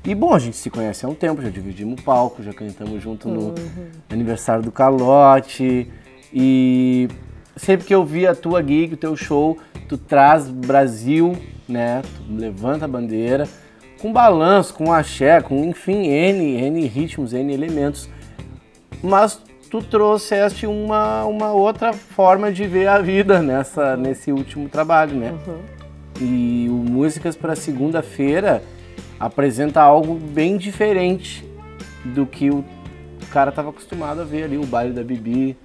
E 0.04 0.14
bom, 0.14 0.34
a 0.34 0.40
gente 0.40 0.58
se 0.58 0.70
conhece 0.70 1.06
há 1.06 1.10
um 1.10 1.14
tempo, 1.14 1.42
já 1.42 1.50
dividimos 1.50 2.02
palco, 2.02 2.44
já 2.44 2.52
cantamos 2.52 3.02
junto 3.02 3.30
no 3.30 3.50
uhum. 3.50 3.88
aniversário 4.10 4.64
do 4.64 4.72
Calote. 4.72 5.88
E 6.34 7.08
sempre 7.56 7.86
que 7.86 7.94
eu 7.94 8.06
vi 8.06 8.26
a 8.26 8.36
tua 8.36 8.62
gig, 8.62 8.94
o 8.94 8.98
teu 8.98 9.16
show, 9.16 9.58
tu 9.88 9.98
traz 9.98 10.50
Brasil 10.50 11.38
né? 11.72 12.02
Tu 12.02 12.36
levanta 12.36 12.86
a 12.86 12.88
bandeira 12.88 13.48
com 14.00 14.12
balanço, 14.12 14.74
com 14.74 14.92
axé, 14.92 15.42
com 15.42 15.64
enfim, 15.64 16.08
N, 16.08 16.56
N 16.56 16.88
ritmos, 16.88 17.34
N 17.34 17.54
elementos. 17.54 18.10
Mas 19.02 19.42
tu 19.70 19.82
trouxeste 19.82 20.66
uma, 20.68 21.24
uma 21.26 21.54
outra 21.54 21.94
forma 21.94 22.52
de 22.52 22.66
ver 22.68 22.88
a 22.88 23.00
vida 23.00 23.42
nessa, 23.42 23.96
nesse 23.96 24.32
último 24.32 24.68
trabalho, 24.68 25.16
né? 25.16 25.32
Uhum. 25.48 25.60
E 26.20 26.68
o 26.70 26.74
Músicas 26.74 27.36
para 27.36 27.56
Segunda-feira 27.56 28.64
apresenta 29.20 29.82
algo 29.82 30.16
bem 30.16 30.58
diferente 30.58 31.48
do 32.04 32.26
que 32.26 32.50
o 32.50 32.66
cara 33.32 33.50
estava 33.50 33.70
acostumado 33.70 34.22
a 34.22 34.24
ver 34.24 34.44
ali, 34.44 34.58
o 34.58 34.66
baile 34.66 34.94
da 34.94 35.04
Bibi, 35.04 35.56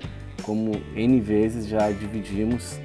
como 0.46 0.80
N 0.94 1.20
vezes 1.20 1.66
já 1.66 1.90
dividimos 1.90 2.78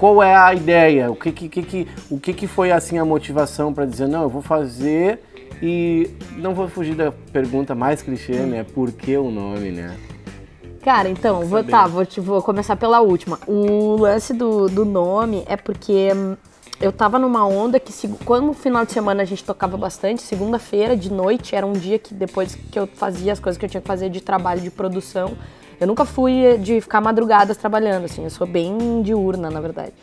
qual 0.00 0.22
é 0.22 0.34
a 0.34 0.54
ideia? 0.54 1.10
O 1.10 1.14
que 1.14 1.30
que, 1.30 1.48
que, 1.62 1.88
o 2.10 2.18
que, 2.18 2.32
que 2.32 2.46
foi 2.46 2.72
assim 2.72 2.96
a 2.96 3.04
motivação 3.04 3.74
para 3.74 3.84
dizer 3.84 4.08
não, 4.08 4.22
eu 4.22 4.30
vou 4.30 4.40
fazer 4.40 5.20
e 5.62 6.08
não 6.38 6.54
vou 6.54 6.68
fugir 6.68 6.94
da 6.94 7.12
pergunta 7.12 7.74
mais 7.74 8.00
clichê, 8.00 8.32
né? 8.32 8.64
Por 8.64 8.90
que 8.92 9.14
o 9.18 9.30
nome, 9.30 9.70
né? 9.70 9.94
Cara, 10.82 11.10
então, 11.10 11.42
vou, 11.42 11.62
tá, 11.62 11.86
vou, 11.86 12.06
te, 12.06 12.18
vou 12.18 12.40
começar 12.40 12.76
pela 12.76 13.00
última. 13.02 13.38
O 13.46 13.96
lance 13.96 14.32
do, 14.32 14.68
do 14.68 14.86
nome 14.86 15.44
é 15.46 15.54
porque 15.54 16.08
eu 16.80 16.90
tava 16.90 17.18
numa 17.18 17.46
onda 17.46 17.78
que, 17.78 17.92
quando 18.24 18.46
no 18.46 18.54
final 18.54 18.86
de 18.86 18.92
semana 18.92 19.20
a 19.20 19.26
gente 19.26 19.44
tocava 19.44 19.76
bastante, 19.76 20.22
segunda-feira 20.22 20.96
de 20.96 21.12
noite 21.12 21.54
era 21.54 21.66
um 21.66 21.74
dia 21.74 21.98
que 21.98 22.14
depois 22.14 22.54
que 22.54 22.78
eu 22.78 22.86
fazia 22.86 23.34
as 23.34 23.38
coisas 23.38 23.58
que 23.58 23.66
eu 23.66 23.68
tinha 23.68 23.82
que 23.82 23.86
fazer 23.86 24.08
de 24.08 24.22
trabalho, 24.22 24.62
de 24.62 24.70
produção, 24.70 25.36
eu 25.80 25.86
nunca 25.86 26.04
fui 26.04 26.58
de 26.58 26.78
ficar 26.78 27.00
madrugadas 27.00 27.56
trabalhando, 27.56 28.04
assim, 28.04 28.22
eu 28.22 28.28
sou 28.28 28.46
bem 28.46 29.00
diurna, 29.00 29.48
na 29.48 29.62
verdade. 29.62 29.94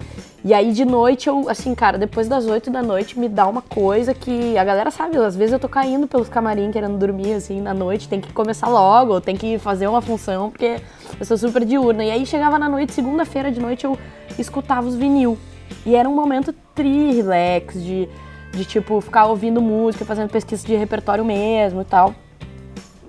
E 0.43 0.51
aí 0.51 0.73
de 0.73 0.83
noite 0.83 1.27
eu, 1.27 1.47
assim, 1.47 1.75
cara, 1.75 1.99
depois 1.99 2.27
das 2.27 2.47
oito 2.47 2.71
da 2.71 2.81
noite 2.81 3.19
me 3.19 3.29
dá 3.29 3.47
uma 3.47 3.61
coisa 3.61 4.11
que 4.11 4.57
a 4.57 4.63
galera 4.63 4.89
sabe, 4.89 5.17
às 5.17 5.35
vezes 5.35 5.53
eu 5.53 5.59
tô 5.59 5.69
caindo 5.69 6.07
pelos 6.07 6.27
camarim 6.27 6.71
querendo 6.71 6.97
dormir, 6.97 7.33
assim, 7.33 7.61
na 7.61 7.75
noite, 7.75 8.09
tem 8.09 8.19
que 8.19 8.33
começar 8.33 8.67
logo, 8.67 9.21
tem 9.21 9.35
que 9.35 9.59
fazer 9.59 9.87
uma 9.87 10.01
função, 10.01 10.49
porque 10.49 10.81
eu 11.19 11.25
sou 11.25 11.37
super 11.37 11.63
diurna. 11.63 12.03
E 12.03 12.09
aí 12.09 12.25
chegava 12.25 12.57
na 12.57 12.67
noite, 12.67 12.93
segunda-feira 12.93 13.51
de 13.51 13.59
noite, 13.59 13.85
eu 13.85 13.95
escutava 14.39 14.87
os 14.87 14.95
vinil. 14.95 15.37
E 15.85 15.95
era 15.95 16.09
um 16.09 16.15
momento 16.15 16.55
tri-relax, 16.73 17.75
de, 17.75 18.09
de 18.51 18.65
tipo, 18.65 18.99
ficar 18.99 19.27
ouvindo 19.27 19.61
música, 19.61 20.03
fazendo 20.03 20.31
pesquisa 20.31 20.65
de 20.65 20.75
repertório 20.75 21.23
mesmo 21.23 21.81
e 21.81 21.85
tal 21.85 22.15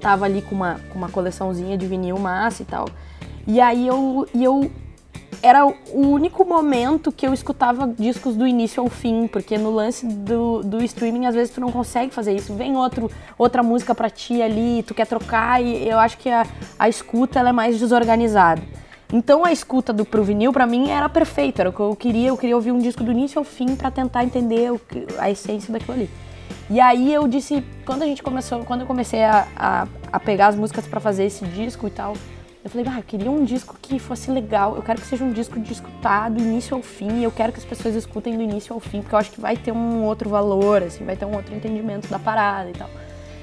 tava 0.00 0.24
ali 0.24 0.42
com 0.42 0.54
uma, 0.54 0.80
com 0.90 0.98
uma 0.98 1.08
coleçãozinha 1.08 1.76
de 1.76 1.86
vinil 1.86 2.18
massa 2.18 2.62
e 2.62 2.64
tal. 2.66 2.86
E 3.46 3.60
aí 3.60 3.86
eu, 3.86 4.26
e 4.34 4.44
eu 4.44 4.70
era 5.42 5.66
o 5.66 5.74
único 5.92 6.44
momento 6.44 7.12
que 7.12 7.26
eu 7.26 7.32
escutava 7.32 7.86
discos 7.86 8.36
do 8.36 8.46
início 8.46 8.82
ao 8.82 8.88
fim, 8.88 9.26
porque 9.26 9.56
no 9.56 9.70
lance 9.70 10.06
do, 10.06 10.62
do 10.62 10.82
streaming 10.82 11.26
às 11.26 11.34
vezes 11.34 11.54
tu 11.54 11.60
não 11.60 11.70
consegue 11.70 12.12
fazer 12.12 12.34
isso. 12.34 12.54
Vem 12.54 12.76
outro, 12.76 13.10
outra 13.36 13.62
música 13.62 13.94
para 13.94 14.10
ti 14.10 14.42
ali, 14.42 14.82
tu 14.82 14.94
quer 14.94 15.06
trocar 15.06 15.62
e 15.62 15.88
eu 15.88 15.98
acho 15.98 16.18
que 16.18 16.28
a, 16.28 16.46
a 16.78 16.88
escuta 16.88 17.38
ela 17.38 17.50
é 17.50 17.52
mais 17.52 17.78
desorganizada. 17.78 18.62
Então 19.12 19.44
a 19.44 19.52
escuta 19.52 19.92
do 19.92 20.04
pro 20.04 20.22
vinil 20.22 20.52
para 20.52 20.66
mim 20.66 20.90
era 20.90 21.08
perfeito, 21.08 21.60
era 21.60 21.70
o 21.70 21.72
que 21.72 21.80
eu 21.80 21.96
queria, 21.96 22.28
eu 22.28 22.36
queria 22.36 22.56
ouvir 22.56 22.72
um 22.72 22.78
disco 22.78 23.02
do 23.02 23.10
início 23.10 23.38
ao 23.38 23.44
fim 23.44 23.74
para 23.74 23.90
tentar 23.90 24.24
entender 24.24 24.70
o, 24.70 24.80
a 25.18 25.30
essência 25.30 25.72
daquilo 25.72 25.94
ali. 25.94 26.10
E 26.70 26.80
aí 26.80 27.14
eu 27.14 27.26
disse, 27.26 27.64
quando 27.86 28.02
a 28.02 28.06
gente 28.06 28.22
começou, 28.22 28.62
quando 28.64 28.82
eu 28.82 28.86
comecei 28.86 29.24
a, 29.24 29.48
a, 29.56 29.88
a 30.12 30.20
pegar 30.20 30.48
as 30.48 30.56
músicas 30.56 30.86
para 30.86 31.00
fazer 31.00 31.24
esse 31.24 31.44
disco 31.46 31.86
e 31.86 31.90
tal, 31.90 32.14
eu 32.62 32.68
falei, 32.68 32.86
ah, 32.90 32.98
eu 32.98 33.02
queria 33.02 33.30
um 33.30 33.42
disco 33.42 33.74
que 33.80 33.98
fosse 33.98 34.30
legal, 34.30 34.76
eu 34.76 34.82
quero 34.82 35.00
que 35.00 35.06
seja 35.06 35.24
um 35.24 35.32
disco 35.32 35.58
de 35.58 35.72
escutar 35.72 36.28
do 36.28 36.38
início 36.38 36.76
ao 36.76 36.82
fim, 36.82 37.22
eu 37.22 37.30
quero 37.30 37.52
que 37.52 37.58
as 37.58 37.64
pessoas 37.64 37.94
escutem 37.94 38.36
do 38.36 38.42
início 38.42 38.74
ao 38.74 38.80
fim, 38.80 39.00
porque 39.00 39.14
eu 39.14 39.18
acho 39.18 39.30
que 39.30 39.40
vai 39.40 39.56
ter 39.56 39.72
um 39.72 40.04
outro 40.04 40.28
valor, 40.28 40.82
assim, 40.82 41.04
vai 41.04 41.16
ter 41.16 41.24
um 41.24 41.34
outro 41.34 41.54
entendimento 41.54 42.06
da 42.08 42.18
parada 42.18 42.68
e 42.68 42.74
tal. 42.74 42.90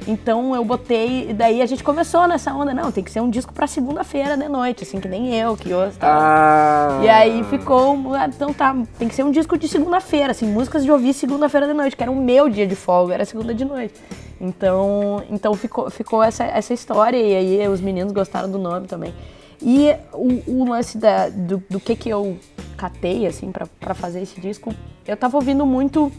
Então 0.07 0.55
eu 0.55 0.63
botei, 0.63 1.29
e 1.29 1.33
daí 1.33 1.61
a 1.61 1.65
gente 1.65 1.83
começou 1.83 2.27
nessa 2.27 2.53
onda, 2.53 2.73
não, 2.73 2.91
tem 2.91 3.03
que 3.03 3.11
ser 3.11 3.21
um 3.21 3.29
disco 3.29 3.51
pra 3.51 3.65
segunda-feira 3.65 4.37
de 4.37 4.47
noite, 4.47 4.83
assim, 4.83 4.99
que 4.99 5.07
nem 5.07 5.33
eu, 5.33 5.57
que 5.57 5.73
ouço 5.73 5.97
tal. 5.97 6.11
Ah. 6.11 6.99
E 7.03 7.09
aí 7.09 7.43
ficou, 7.45 8.13
ah, 8.13 8.27
então 8.27 8.53
tá, 8.53 8.75
tem 8.99 9.07
que 9.07 9.15
ser 9.15 9.23
um 9.23 9.31
disco 9.31 9.57
de 9.57 9.67
segunda-feira, 9.67 10.31
assim, 10.31 10.45
músicas 10.45 10.83
de 10.83 10.91
ouvir 10.91 11.13
segunda-feira 11.13 11.67
de 11.67 11.73
noite, 11.73 11.95
que 11.95 12.03
era 12.03 12.11
o 12.11 12.15
meu 12.15 12.47
dia 12.49 12.67
de 12.67 12.75
folga, 12.75 13.15
era 13.15 13.25
segunda 13.25 13.53
de 13.53 13.65
noite. 13.65 13.95
Então, 14.39 15.23
então 15.29 15.53
ficou, 15.55 15.89
ficou 15.89 16.21
essa, 16.21 16.43
essa 16.43 16.73
história, 16.73 17.17
e 17.17 17.35
aí 17.35 17.67
os 17.67 17.81
meninos 17.81 18.13
gostaram 18.13 18.49
do 18.49 18.59
nome 18.59 18.85
também. 18.87 19.13
E 19.59 19.95
o, 20.13 20.61
o 20.61 20.69
lance 20.69 20.97
da, 20.97 21.29
do, 21.29 21.63
do 21.67 21.79
que 21.79 21.95
que 21.95 22.09
eu 22.09 22.37
catei, 22.77 23.25
assim, 23.25 23.51
pra, 23.51 23.65
pra 23.79 23.95
fazer 23.95 24.21
esse 24.21 24.39
disco, 24.39 24.71
eu 25.07 25.17
tava 25.17 25.37
ouvindo 25.37 25.65
muito, 25.65 26.11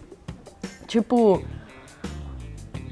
tipo 0.88 1.42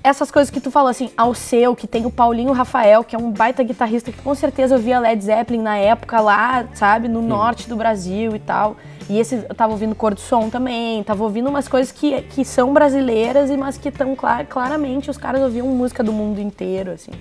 essas 0.05 0.31
coisas 0.31 0.51
que 0.51 0.61
tu 0.61 0.71
falou, 0.71 0.91
assim, 0.91 1.11
ao 1.17 1.35
seu, 1.35 1.75
que 1.75 1.87
tem 1.87 2.05
o 2.05 2.11
Paulinho 2.11 2.53
Rafael, 2.53 3.03
que 3.03 3.17
é 3.17 3.19
um 3.19 3.31
baita 3.31 3.63
guitarrista 3.63 4.13
que 4.13 4.21
com 4.21 4.35
certeza 4.35 4.75
eu 4.75 4.79
via 4.79 5.01
Led 5.01 5.25
Zeppelin 5.25 5.63
na 5.63 5.79
época 5.79 6.21
lá, 6.21 6.67
sabe, 6.75 7.09
no 7.09 7.23
Sim. 7.23 7.29
norte 7.29 7.67
do 7.67 7.75
Brasil 7.75 8.37
e 8.37 8.39
tal. 8.39 8.77
E 9.09 9.19
esse, 9.19 9.37
eu 9.49 9.55
tava 9.55 9.73
ouvindo 9.73 9.95
Cor 9.95 10.15
do 10.15 10.21
Som 10.21 10.51
também, 10.51 11.03
tava 11.03 11.25
ouvindo 11.25 11.49
umas 11.49 11.67
coisas 11.67 11.91
que, 11.91 12.21
que 12.21 12.45
são 12.45 12.75
brasileiras, 12.75 13.49
e 13.49 13.57
mas 13.57 13.79
que 13.79 13.89
estão 13.89 14.15
clar, 14.15 14.45
claramente 14.45 15.11
os 15.11 15.17
caras 15.17 15.41
ouviam 15.41 15.67
música 15.69 16.05
do 16.05 16.13
mundo 16.13 16.39
inteiro, 16.39 16.91
assim. 16.91 17.13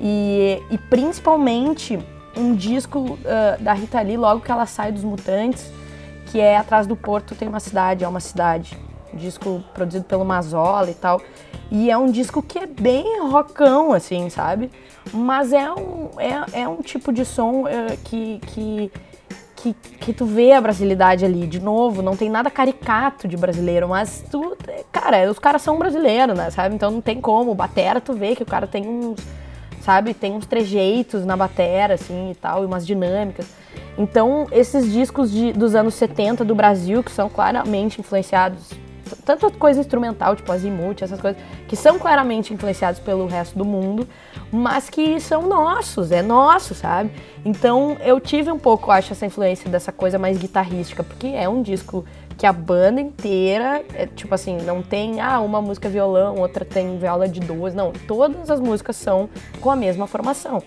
E, 0.00 0.60
e 0.68 0.78
principalmente 0.78 1.96
um 2.36 2.56
disco 2.56 2.98
uh, 2.98 3.62
da 3.62 3.72
Rita 3.72 4.00
Lee, 4.00 4.16
logo 4.16 4.40
que 4.40 4.50
ela 4.50 4.66
sai 4.66 4.90
dos 4.90 5.04
Mutantes, 5.04 5.70
que 6.26 6.40
é 6.40 6.56
Atrás 6.56 6.88
do 6.88 6.96
Porto 6.96 7.36
tem 7.36 7.46
uma 7.46 7.60
cidade, 7.60 8.02
é 8.02 8.08
uma 8.08 8.20
cidade. 8.20 8.76
Um 9.14 9.16
disco 9.16 9.62
produzido 9.74 10.04
pelo 10.04 10.24
Mazola 10.24 10.90
e 10.90 10.94
tal. 10.94 11.20
E 11.70 11.90
é 11.90 11.96
um 11.96 12.10
disco 12.10 12.42
que 12.42 12.58
é 12.58 12.66
bem 12.66 13.20
rockão, 13.20 13.92
assim, 13.92 14.28
sabe? 14.28 14.70
Mas 15.12 15.52
é 15.52 15.70
um, 15.70 16.08
é, 16.18 16.62
é 16.62 16.68
um 16.68 16.82
tipo 16.82 17.12
de 17.12 17.24
som 17.24 17.66
é, 17.68 17.96
que, 18.04 18.40
que, 18.46 18.92
que, 19.56 19.72
que 19.72 20.12
tu 20.12 20.24
vê 20.24 20.52
a 20.52 20.60
brasilidade 20.60 21.24
ali. 21.24 21.46
De 21.46 21.60
novo, 21.60 22.02
não 22.02 22.16
tem 22.16 22.28
nada 22.28 22.50
caricato 22.50 23.28
de 23.28 23.36
brasileiro, 23.36 23.88
mas 23.88 24.24
tu. 24.30 24.56
Cara, 24.90 25.30
os 25.30 25.38
caras 25.38 25.62
são 25.62 25.78
brasileiros, 25.78 26.36
né? 26.36 26.50
Sabe? 26.50 26.74
Então 26.74 26.90
não 26.90 27.00
tem 27.00 27.20
como. 27.20 27.54
Batera, 27.54 28.00
tu 28.00 28.14
vê 28.14 28.34
que 28.34 28.42
o 28.42 28.46
cara 28.46 28.66
tem 28.66 28.88
uns. 28.88 29.20
Sabe? 29.80 30.12
Tem 30.12 30.32
uns 30.32 30.46
trejeitos 30.46 31.24
na 31.24 31.36
batera, 31.36 31.94
assim 31.94 32.32
e 32.32 32.34
tal, 32.34 32.64
e 32.64 32.66
umas 32.66 32.86
dinâmicas. 32.86 33.46
Então, 33.96 34.46
esses 34.52 34.90
discos 34.92 35.30
de, 35.30 35.52
dos 35.52 35.74
anos 35.74 35.94
70 35.94 36.44
do 36.44 36.54
Brasil, 36.54 37.02
que 37.02 37.10
são 37.10 37.28
claramente 37.28 38.00
influenciados 38.00 38.72
tanta 39.16 39.50
coisa 39.50 39.80
instrumental, 39.80 40.36
tipo 40.36 40.50
Azimuth, 40.50 41.02
essas 41.02 41.20
coisas, 41.20 41.40
que 41.68 41.76
são 41.76 41.98
claramente 41.98 42.52
influenciados 42.52 43.00
pelo 43.00 43.26
resto 43.26 43.56
do 43.56 43.64
mundo, 43.64 44.06
mas 44.50 44.88
que 44.88 45.20
são 45.20 45.46
nossos, 45.46 46.10
é 46.10 46.22
nosso, 46.22 46.74
sabe? 46.74 47.10
Então 47.44 47.96
eu 48.00 48.20
tive 48.20 48.50
um 48.50 48.58
pouco, 48.58 48.90
acho, 48.90 49.12
essa 49.12 49.26
influência 49.26 49.68
dessa 49.70 49.92
coisa 49.92 50.18
mais 50.18 50.38
guitarrística, 50.38 51.02
porque 51.02 51.28
é 51.28 51.48
um 51.48 51.62
disco 51.62 52.04
que 52.36 52.46
a 52.46 52.52
banda 52.54 53.02
inteira, 53.02 53.84
é, 53.92 54.06
tipo 54.06 54.34
assim, 54.34 54.56
não 54.62 54.82
tem, 54.82 55.20
ah, 55.20 55.40
uma 55.40 55.60
música 55.60 55.90
violão, 55.90 56.36
outra 56.36 56.64
tem 56.64 56.96
viola 56.98 57.28
de 57.28 57.38
duas, 57.38 57.74
não, 57.74 57.92
todas 57.92 58.50
as 58.50 58.58
músicas 58.58 58.96
são 58.96 59.28
com 59.60 59.70
a 59.70 59.76
mesma 59.76 60.06
formação. 60.06 60.62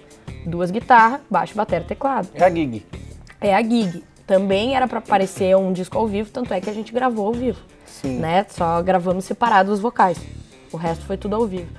Duas 0.46 0.70
guitarras, 0.70 1.22
baixo, 1.30 1.56
bateria, 1.56 1.88
teclado. 1.88 2.30
É 2.36 2.44
a 2.44 2.50
gig. 2.50 2.86
É 3.42 3.56
a 3.56 3.64
gig. 3.64 4.04
Também 4.28 4.76
era 4.76 4.88
para 4.88 5.02
parecer 5.02 5.56
um 5.58 5.74
disco 5.74 5.98
ao 5.98 6.08
vivo, 6.08 6.30
tanto 6.32 6.54
é 6.54 6.62
que 6.62 6.70
a 6.70 6.74
gente 6.74 6.94
gravou 6.94 7.28
ao 7.28 7.34
vivo. 7.34 7.60
Sim. 8.04 8.20
Né? 8.20 8.46
Só 8.50 8.82
gravamos 8.82 9.26
separados 9.26 9.74
os 9.74 9.80
vocais. 9.80 10.20
O 10.72 10.78
resto 10.78 11.06
foi 11.06 11.18
tudo 11.18 11.36
ao 11.36 11.48
vivo. 11.48 11.70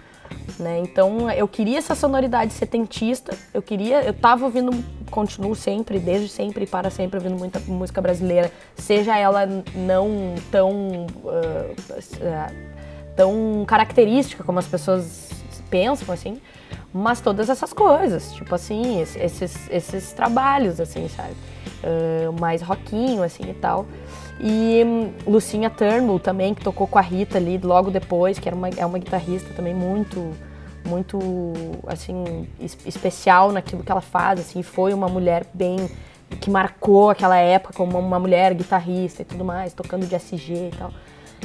Né? 0.58 0.80
Então 0.80 1.30
eu 1.30 1.46
queria 1.46 1.78
essa 1.78 1.94
sonoridade 1.94 2.52
setentista, 2.52 3.36
eu 3.52 3.62
queria, 3.62 4.02
eu 4.02 4.12
tava 4.12 4.44
ouvindo, 4.44 4.72
continuo 5.10 5.54
sempre, 5.54 5.98
desde 5.98 6.28
sempre 6.28 6.64
e 6.64 6.66
para 6.66 6.90
sempre 6.90 7.18
ouvindo 7.18 7.38
muita 7.38 7.60
música 7.60 8.00
brasileira, 8.00 8.50
seja 8.74 9.16
ela 9.16 9.46
não 9.74 10.34
tão 10.50 11.06
uh, 11.06 11.74
tão 13.16 13.64
característica 13.66 14.42
como 14.42 14.58
as 14.58 14.66
pessoas 14.66 15.30
pensam 15.70 16.12
assim, 16.12 16.40
mas 16.92 17.20
todas 17.20 17.48
essas 17.48 17.72
coisas, 17.72 18.32
tipo 18.32 18.54
assim, 18.54 19.00
esses, 19.00 19.68
esses 19.70 20.12
trabalhos 20.12 20.80
assim, 20.80 21.08
sabe, 21.08 21.34
uh, 21.82 22.32
mais 22.40 22.62
rockinho 22.62 23.22
assim 23.22 23.50
e 23.50 23.54
tal. 23.54 23.86
E 24.40 24.82
um, 24.84 25.12
Lucinha 25.30 25.70
Turnbull 25.70 26.18
também, 26.18 26.54
que 26.54 26.62
tocou 26.62 26.86
com 26.86 26.98
a 26.98 27.02
Rita 27.02 27.38
ali 27.38 27.58
logo 27.58 27.90
depois, 27.90 28.38
que 28.38 28.48
era 28.48 28.56
uma, 28.56 28.68
é 28.68 28.84
uma 28.84 28.98
guitarrista 28.98 29.52
também 29.54 29.74
muito, 29.74 30.32
muito, 30.86 31.18
assim, 31.86 32.48
especial 32.84 33.52
naquilo 33.52 33.82
que 33.82 33.92
ela 33.92 34.00
faz, 34.00 34.40
assim, 34.40 34.62
foi 34.62 34.92
uma 34.92 35.08
mulher 35.08 35.46
bem, 35.54 35.88
que 36.40 36.50
marcou 36.50 37.10
aquela 37.10 37.36
época 37.36 37.74
como 37.74 37.98
uma 37.98 38.18
mulher 38.18 38.54
guitarrista 38.54 39.22
e 39.22 39.24
tudo 39.24 39.44
mais, 39.44 39.72
tocando 39.72 40.06
de 40.06 40.14
SG 40.14 40.70
e 40.72 40.76
tal. 40.76 40.90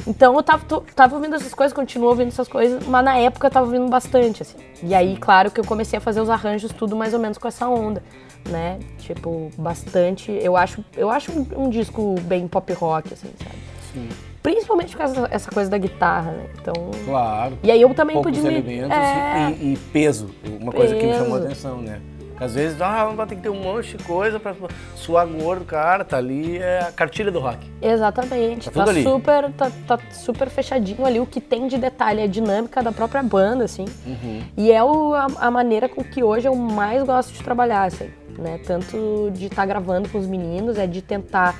Então 0.06 0.34
eu 0.34 0.42
tava, 0.42 0.64
tava 0.94 1.14
ouvindo 1.14 1.36
essas 1.36 1.54
coisas, 1.54 1.74
continuo 1.74 2.08
ouvindo 2.08 2.28
essas 2.28 2.48
coisas, 2.48 2.86
mas 2.86 3.04
na 3.04 3.18
época 3.18 3.46
eu 3.46 3.50
tava 3.50 3.66
ouvindo 3.66 3.88
bastante, 3.88 4.42
assim. 4.42 4.56
E 4.82 4.94
aí, 4.94 5.16
claro 5.16 5.50
que 5.50 5.60
eu 5.60 5.64
comecei 5.64 5.98
a 5.98 6.00
fazer 6.00 6.20
os 6.20 6.30
arranjos 6.30 6.72
tudo 6.72 6.96
mais 6.96 7.12
ou 7.12 7.20
menos 7.20 7.38
com 7.38 7.46
essa 7.46 7.68
onda 7.68 8.02
né? 8.48 8.78
Tipo, 8.98 9.50
bastante. 9.56 10.30
Eu 10.32 10.56
acho, 10.56 10.84
eu 10.96 11.10
acho 11.10 11.32
um, 11.32 11.46
um 11.64 11.68
disco 11.70 12.14
bem 12.22 12.46
pop 12.48 12.72
rock, 12.72 13.12
assim, 13.12 13.30
sabe? 13.38 13.56
Sim. 13.92 14.08
Principalmente 14.42 14.92
por 14.92 14.98
causa 14.98 15.28
dessa 15.28 15.50
coisa 15.50 15.68
da 15.70 15.76
guitarra, 15.78 16.32
né? 16.32 16.46
Então. 16.60 16.72
Claro. 17.04 17.58
E 17.62 17.70
aí 17.70 17.82
eu 17.82 17.92
também 17.94 18.14
Poucos 18.14 18.32
podia. 18.32 18.50
elementos 18.50 18.96
é... 18.96 19.50
e, 19.60 19.72
e, 19.74 19.76
peso. 19.92 20.30
Uma 20.60 20.72
coisa 20.72 20.94
que 20.94 21.04
me 21.04 21.12
chamou 21.12 21.34
a 21.34 21.40
Peso. 21.40 21.44
atenção, 21.46 21.76
né? 21.82 22.00
Porque 22.30 22.44
às 22.44 22.54
vezes, 22.54 22.80
ah, 22.80 23.04
vai 23.14 23.26
ter 23.26 23.36
que 23.36 23.42
ter 23.42 23.50
um 23.50 23.62
monte 23.62 23.98
de 23.98 24.02
coisa 24.04 24.40
pra 24.40 24.54
suar 24.96 25.26
gordo, 25.26 25.62
cara, 25.66 26.06
tá 26.06 26.16
ali, 26.16 26.56
é 26.56 26.78
a 26.88 26.90
cartilha 26.90 27.30
do 27.30 27.38
rock. 27.38 27.58
Exatamente. 27.82 28.70
Tá 28.70 28.84
Tá, 28.86 28.94
super, 28.94 29.52
tá, 29.52 29.70
tá 29.86 29.98
super 30.10 30.48
fechadinho 30.48 31.04
ali. 31.04 31.20
O 31.20 31.26
que 31.26 31.38
tem 31.38 31.68
de 31.68 31.76
detalhe 31.76 32.20
é 32.22 32.24
a 32.24 32.26
dinâmica 32.26 32.82
da 32.82 32.92
própria 32.92 33.22
banda, 33.22 33.64
assim. 33.64 33.84
Uhum. 34.06 34.40
E 34.56 34.72
é 34.72 34.82
o- 34.82 35.12
a, 35.12 35.26
a 35.38 35.50
maneira 35.50 35.86
com 35.86 36.02
que 36.02 36.24
hoje 36.24 36.48
eu 36.48 36.54
mais 36.56 37.02
gosto 37.02 37.30
de 37.34 37.42
trabalhar, 37.42 37.82
assim, 37.84 38.08
né? 38.38 38.60
Tanto 38.66 39.30
de 39.32 39.46
estar 39.46 39.66
gravando 39.66 40.08
com 40.08 40.18
os 40.18 40.26
meninos, 40.26 40.78
é 40.78 40.86
de 40.86 41.02
tentar 41.02 41.58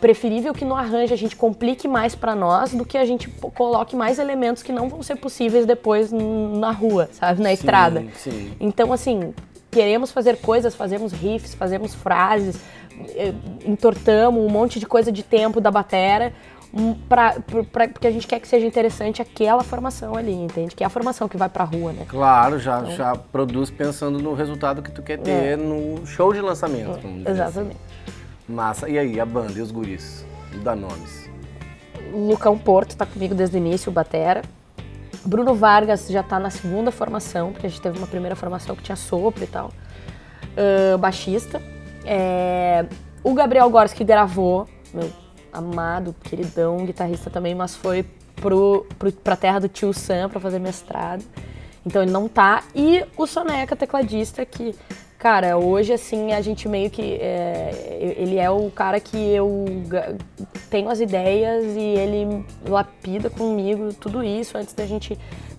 preferível 0.00 0.52
que 0.52 0.64
no 0.64 0.74
arranjo 0.74 1.14
a 1.14 1.16
gente 1.16 1.36
complique 1.36 1.86
mais 1.86 2.14
pra 2.14 2.34
nós 2.34 2.74
do 2.74 2.84
que 2.84 2.98
a 2.98 3.04
gente 3.04 3.28
coloque 3.54 3.94
mais 3.94 4.18
elementos 4.18 4.62
que 4.62 4.72
não 4.72 4.88
vão 4.88 5.02
ser 5.02 5.16
possíveis 5.16 5.64
depois 5.64 6.10
na 6.12 6.72
rua, 6.72 7.08
sabe, 7.12 7.40
na 7.40 7.52
estrada. 7.52 8.04
Sim. 8.14 8.52
Então, 8.58 8.92
assim, 8.92 9.32
queremos 9.70 10.10
fazer 10.10 10.38
coisas, 10.38 10.74
fazemos 10.74 11.12
riffs, 11.12 11.54
fazemos 11.54 11.94
frases, 11.94 12.60
eh, 13.14 13.32
entortamos 13.64 14.44
um 14.44 14.48
monte 14.48 14.80
de 14.80 14.86
coisa 14.86 15.12
de 15.12 15.22
tempo 15.22 15.60
da 15.60 15.70
batera, 15.70 16.32
pra, 17.08 17.36
pra- 17.70 17.88
porque 17.88 18.06
a 18.06 18.10
gente 18.10 18.26
quer 18.26 18.40
que 18.40 18.48
seja 18.48 18.66
interessante 18.66 19.20
aquela 19.20 19.62
formação 19.62 20.16
ali, 20.16 20.32
entende? 20.32 20.74
Que 20.74 20.82
é 20.82 20.86
a 20.86 20.90
formação 20.90 21.28
que 21.28 21.36
vai 21.36 21.48
pra 21.48 21.64
rua, 21.64 21.92
né? 21.92 22.04
Claro, 22.08 22.58
já, 22.58 22.80
Então- 22.80 22.92
já 22.96 23.14
produz 23.14 23.70
pensando 23.70 24.18
no 24.18 24.32
resultado 24.34 24.82
que 24.82 24.90
tu 24.90 25.02
quer 25.02 25.18
ter 25.18 25.56
no 25.58 26.06
show 26.06 26.32
de 26.32 26.40
lançamento. 26.40 26.98
É. 27.26 27.30
Exatamente. 27.30 27.76
assim. 27.76 28.52
Massa. 28.52 28.88
E 28.88 28.98
aí, 28.98 29.20
a 29.20 29.26
banda 29.26 29.52
e 29.52 29.60
os 29.60 29.70
guris? 29.70 30.24
Dá 30.62 30.74
nomes. 30.74 31.30
Lucão 32.12 32.58
Porto 32.58 32.96
tá 32.96 33.06
comigo 33.06 33.34
desde 33.34 33.56
o 33.56 33.58
início, 33.58 33.90
o 33.90 33.92
Batera. 33.92 34.42
Bruno 35.24 35.54
Vargas 35.54 36.08
já 36.08 36.22
tá 36.22 36.38
na 36.40 36.50
segunda 36.50 36.90
formação, 36.90 37.52
porque 37.52 37.66
a 37.66 37.70
gente 37.70 37.80
teve 37.80 37.96
uma 37.96 38.06
primeira 38.06 38.34
formação 38.34 38.74
que 38.74 38.82
tinha 38.82 38.96
sopro 38.96 39.44
e 39.44 39.46
tal. 39.46 39.70
Ahn, 40.56 40.98
baixista. 40.98 41.62
É, 42.04 42.84
O 43.22 43.32
Gabriel 43.34 43.70
Gores 43.70 43.92
que 43.92 44.02
gravou, 44.02 44.66
meu 44.92 45.08
amado, 45.52 46.14
queridão, 46.24 46.84
guitarrista 46.84 47.28
também, 47.28 47.54
mas 47.54 47.76
foi 47.76 48.04
pro, 48.36 48.86
pro, 48.98 49.12
pra 49.12 49.36
terra 49.36 49.60
do 49.60 49.68
tio 49.68 49.92
Sam 49.92 50.28
pra 50.28 50.40
fazer 50.40 50.58
mestrado. 50.58 51.24
Então 51.84 52.02
ele 52.02 52.10
não 52.10 52.28
tá. 52.28 52.64
E 52.74 53.04
o 53.16 53.26
Soneca, 53.26 53.74
tecladista, 53.74 54.44
que, 54.46 54.74
cara, 55.18 55.58
hoje 55.58 55.92
assim 55.92 56.32
a 56.32 56.40
gente 56.40 56.68
meio 56.68 56.90
que. 56.90 57.02
é, 57.02 58.14
ele 58.18 58.38
é 58.38 58.50
o 58.50 58.70
cara 58.70 59.00
que 59.00 59.16
eu 59.16 59.64
tenho 60.70 60.88
as 60.88 61.00
ideias 61.00 61.64
e 61.76 61.80
ele 61.80 62.44
lapida 62.66 63.28
comigo 63.28 63.92
tudo 63.94 64.22
isso 64.22 64.56
antes 64.56 64.74
da 64.74 64.86
gente 64.86 65.18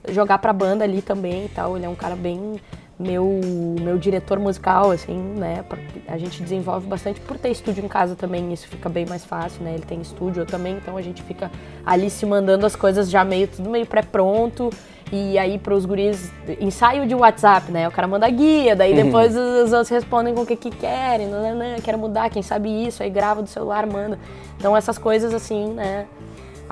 jogar 0.09 0.37
pra 0.39 0.53
banda 0.53 0.83
ali 0.83 1.01
também 1.01 1.45
e 1.45 1.49
tal. 1.49 1.75
Ele 1.75 1.85
é 1.85 1.89
um 1.89 1.95
cara 1.95 2.15
bem 2.15 2.59
meu 2.97 3.41
meu 3.81 3.97
diretor 3.97 4.39
musical 4.39 4.91
assim, 4.91 5.17
né? 5.17 5.63
A 6.07 6.17
gente 6.17 6.41
desenvolve 6.41 6.87
bastante 6.87 7.19
por 7.21 7.37
ter 7.37 7.49
estúdio 7.49 7.83
em 7.83 7.87
casa 7.87 8.15
também, 8.15 8.53
isso 8.53 8.67
fica 8.67 8.87
bem 8.87 9.05
mais 9.05 9.25
fácil, 9.25 9.63
né? 9.63 9.73
Ele 9.73 9.83
tem 9.83 9.99
estúdio 10.01 10.41
eu 10.41 10.45
também, 10.45 10.77
então 10.77 10.95
a 10.95 11.01
gente 11.01 11.21
fica 11.23 11.51
ali 11.85 12.09
se 12.09 12.25
mandando 12.25 12.65
as 12.65 12.75
coisas 12.75 13.09
já 13.09 13.23
meio 13.23 13.47
tudo 13.47 13.69
meio 13.69 13.85
pré-pronto. 13.85 14.69
E 15.11 15.37
aí 15.37 15.59
pros 15.59 15.85
guris, 15.85 16.31
ensaio 16.59 17.05
de 17.05 17.13
WhatsApp, 17.13 17.71
né? 17.71 17.87
O 17.87 17.91
cara 17.91 18.07
manda 18.07 18.27
guia, 18.29 18.75
daí 18.75 18.95
depois 18.95 19.35
os 19.35 19.53
os 19.65 19.71
outros 19.71 19.89
respondem 19.89 20.33
com 20.33 20.41
o 20.41 20.45
que, 20.45 20.55
que 20.55 20.71
querem, 20.71 21.27
nananã, 21.27 21.75
quero 21.83 21.99
mudar, 21.99 22.29
quem 22.31 22.41
sabe 22.41 22.69
isso, 22.87 23.03
aí 23.03 23.09
grava 23.09 23.41
do 23.41 23.47
celular, 23.47 23.85
manda. 23.85 24.17
Então 24.57 24.75
essas 24.75 24.97
coisas 24.97 25.31
assim, 25.33 25.73
né, 25.73 26.07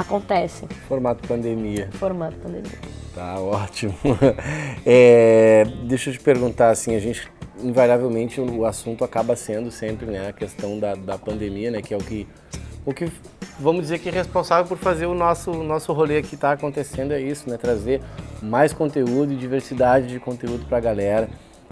acontecem. 0.01 0.67
Formato 0.87 1.27
pandemia. 1.27 1.89
Formato 1.91 2.35
pandemia. 2.37 2.79
Tá 3.13 3.39
ótimo. 3.39 3.93
É, 4.83 5.63
deixa 5.83 6.09
eu 6.09 6.13
te 6.13 6.19
perguntar, 6.19 6.71
assim, 6.71 6.95
a 6.95 6.99
gente, 6.99 7.29
invariavelmente, 7.61 8.41
o 8.41 8.65
assunto 8.65 9.03
acaba 9.03 9.35
sendo 9.35 9.69
sempre, 9.69 10.07
né, 10.07 10.27
a 10.29 10.33
questão 10.33 10.79
da, 10.79 10.95
da 10.95 11.17
pandemia, 11.19 11.69
né, 11.69 11.83
que 11.83 11.93
é 11.93 11.97
o 11.97 11.99
que, 11.99 12.27
o 12.83 12.91
que, 12.91 13.11
vamos 13.59 13.81
dizer 13.81 13.99
que 13.99 14.09
é 14.09 14.11
responsável 14.11 14.65
por 14.65 14.77
fazer 14.77 15.05
o 15.05 15.13
nosso, 15.13 15.51
nosso 15.51 15.93
rolê 15.93 16.17
aqui 16.17 16.35
tá 16.35 16.53
acontecendo, 16.53 17.11
é 17.11 17.21
isso, 17.21 17.47
né, 17.47 17.57
trazer 17.57 18.01
mais 18.41 18.73
conteúdo 18.73 19.33
e 19.33 19.35
diversidade 19.35 20.07
de 20.07 20.19
conteúdo 20.19 20.65
pra 20.65 20.79
galera. 20.79 21.29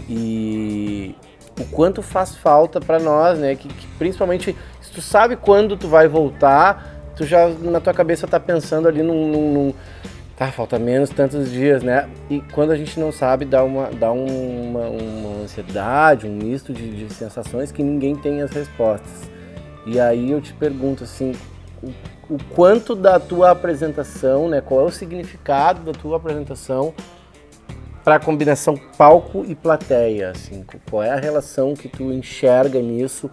E 0.07 1.15
o 1.59 1.65
quanto 1.65 2.03
faz 2.03 2.35
falta 2.35 2.79
pra 2.79 2.99
nós, 2.99 3.39
né, 3.39 3.55
que, 3.55 3.67
que 3.67 3.87
principalmente, 3.97 4.55
se 4.81 4.91
tu 4.91 5.01
sabe 5.01 5.35
quando 5.35 5.75
tu 5.75 5.87
vai 5.87 6.07
voltar, 6.07 6.98
tu 7.19 7.25
já 7.25 7.49
na 7.49 7.81
tua 7.81 7.93
cabeça 7.93 8.25
tá 8.25 8.39
pensando 8.39 8.87
ali 8.87 9.03
num- 9.03 9.27
num- 9.27 9.53
num 9.53 9.73
Tá, 10.37 10.49
falta 10.53 10.79
menos 10.79 11.09
tantos 11.09 11.51
dias, 11.51 11.83
né? 11.83 12.07
E 12.29 12.39
quando 12.53 12.71
a 12.71 12.75
gente 12.77 12.97
não 12.97 13.11
sabe, 13.11 13.43
dá 13.43 13.61
uma, 13.61 13.87
dá 13.87 14.09
uma, 14.09 14.87
uma 14.87 15.43
ansiedade, 15.43 16.25
um 16.25 16.33
misto 16.33 16.71
de, 16.71 16.95
de 16.95 17.13
sensações 17.13 17.73
que 17.73 17.83
ninguém 17.83 18.15
tem 18.15 18.41
as 18.41 18.49
respostas. 18.49 19.29
E 19.85 19.99
aí 19.99 20.31
eu 20.31 20.39
te 20.39 20.53
pergunto 20.53 21.03
assim, 21.03 21.33
o, 21.83 21.89
o 22.35 22.37
quanto 22.55 22.95
da 22.95 23.19
tua 23.19 23.51
apresentação, 23.51 24.47
né? 24.47 24.61
Qual 24.61 24.79
é 24.79 24.83
o 24.85 24.89
significado 24.89 25.81
da 25.81 25.91
tua 25.91 26.15
apresentação 26.15 26.93
para 28.01 28.15
a 28.15 28.19
combinação 28.19 28.79
palco 28.97 29.43
e 29.45 29.53
plateia, 29.53 30.31
assim? 30.31 30.65
Qual 30.89 31.03
é 31.03 31.09
a 31.09 31.17
relação 31.17 31.73
que 31.73 31.89
tu 31.89 32.13
enxerga 32.13 32.79
nisso 32.79 33.29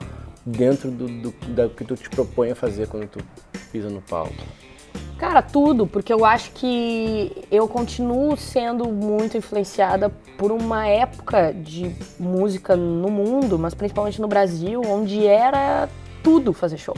dentro 0.47 0.91
do, 0.91 1.09
do, 1.09 1.35
da 1.49 1.69
que 1.69 1.85
tu 1.85 1.97
te 1.97 2.09
propõe 2.09 2.53
a 2.53 2.55
fazer 2.55 2.87
quando 2.87 3.09
tu 3.09 3.19
pisa 3.73 3.91
no 3.91 4.01
palco? 4.01 4.33
Cara, 5.19 5.41
tudo, 5.41 5.87
porque 5.87 6.13
eu 6.13 6.25
acho 6.25 6.51
que 6.53 7.33
eu 7.51 7.67
continuo 7.67 8.37
sendo 8.37 8.87
muito 8.87 9.37
influenciada 9.37 10.11
por 10.37 10.53
uma 10.53 10.87
época 10.87 11.53
de 11.53 11.95
música 12.21 12.77
no 12.77 13.11
mundo, 13.11 13.59
mas 13.59 13.75
principalmente 13.75 14.21
no 14.21 14.29
Brasil, 14.29 14.83
onde 14.87 15.27
era 15.27 15.89
tudo 16.23 16.53
fazer 16.53 16.77
show. 16.77 16.97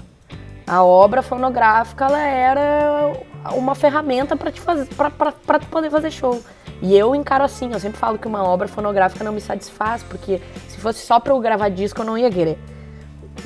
A 0.67 0.83
obra 0.83 1.23
fonográfica 1.23 2.07
ela 2.07 2.21
era 2.21 3.13
uma 3.55 3.75
ferramenta 3.75 4.37
para 4.37 4.51
te 4.51 4.61
fazer, 4.61 4.87
para 4.95 5.61
poder 5.61 5.89
fazer 5.89 6.11
show. 6.11 6.43
E 6.83 6.97
eu 6.97 7.15
encaro 7.15 7.45
assim, 7.45 7.73
eu 7.73 7.81
sempre 7.81 7.99
falo 7.99 8.19
que 8.19 8.27
uma 8.27 8.45
obra 8.45 8.69
fonográfica 8.69 9.25
não 9.25 9.33
me 9.33 9.41
satisfaz, 9.41 10.03
porque 10.03 10.41
se 10.69 10.77
fosse 10.79 11.07
só 11.07 11.19
para 11.21 11.33
eu 11.33 11.41
gravar 11.41 11.69
disco 11.69 12.03
eu 12.03 12.05
não 12.05 12.19
ia 12.19 12.31
querer. 12.31 12.59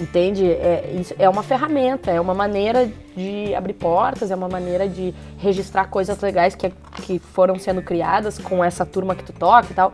Entende? 0.01 0.51
É, 0.51 0.91
isso 0.99 1.15
é 1.19 1.29
uma 1.29 1.43
ferramenta, 1.43 2.11
é 2.11 2.21
uma 2.21 2.35
maneira 2.35 2.91
de 3.15 3.55
abrir 3.55 3.75
portas, 3.75 4.31
é 4.31 4.35
uma 4.35 4.49
maneira 4.49 4.89
de 4.89 5.15
registrar 5.39 5.87
coisas 5.87 6.19
legais 6.21 6.55
que, 6.55 6.71
que 7.03 7.19
foram 7.19 7.59
sendo 7.59 7.83
criadas 7.83 8.39
com 8.39 8.65
essa 8.65 8.87
turma 8.87 9.15
que 9.15 9.23
tu 9.23 9.33
toca 9.33 9.69
e 9.71 9.75
tal. 9.75 9.93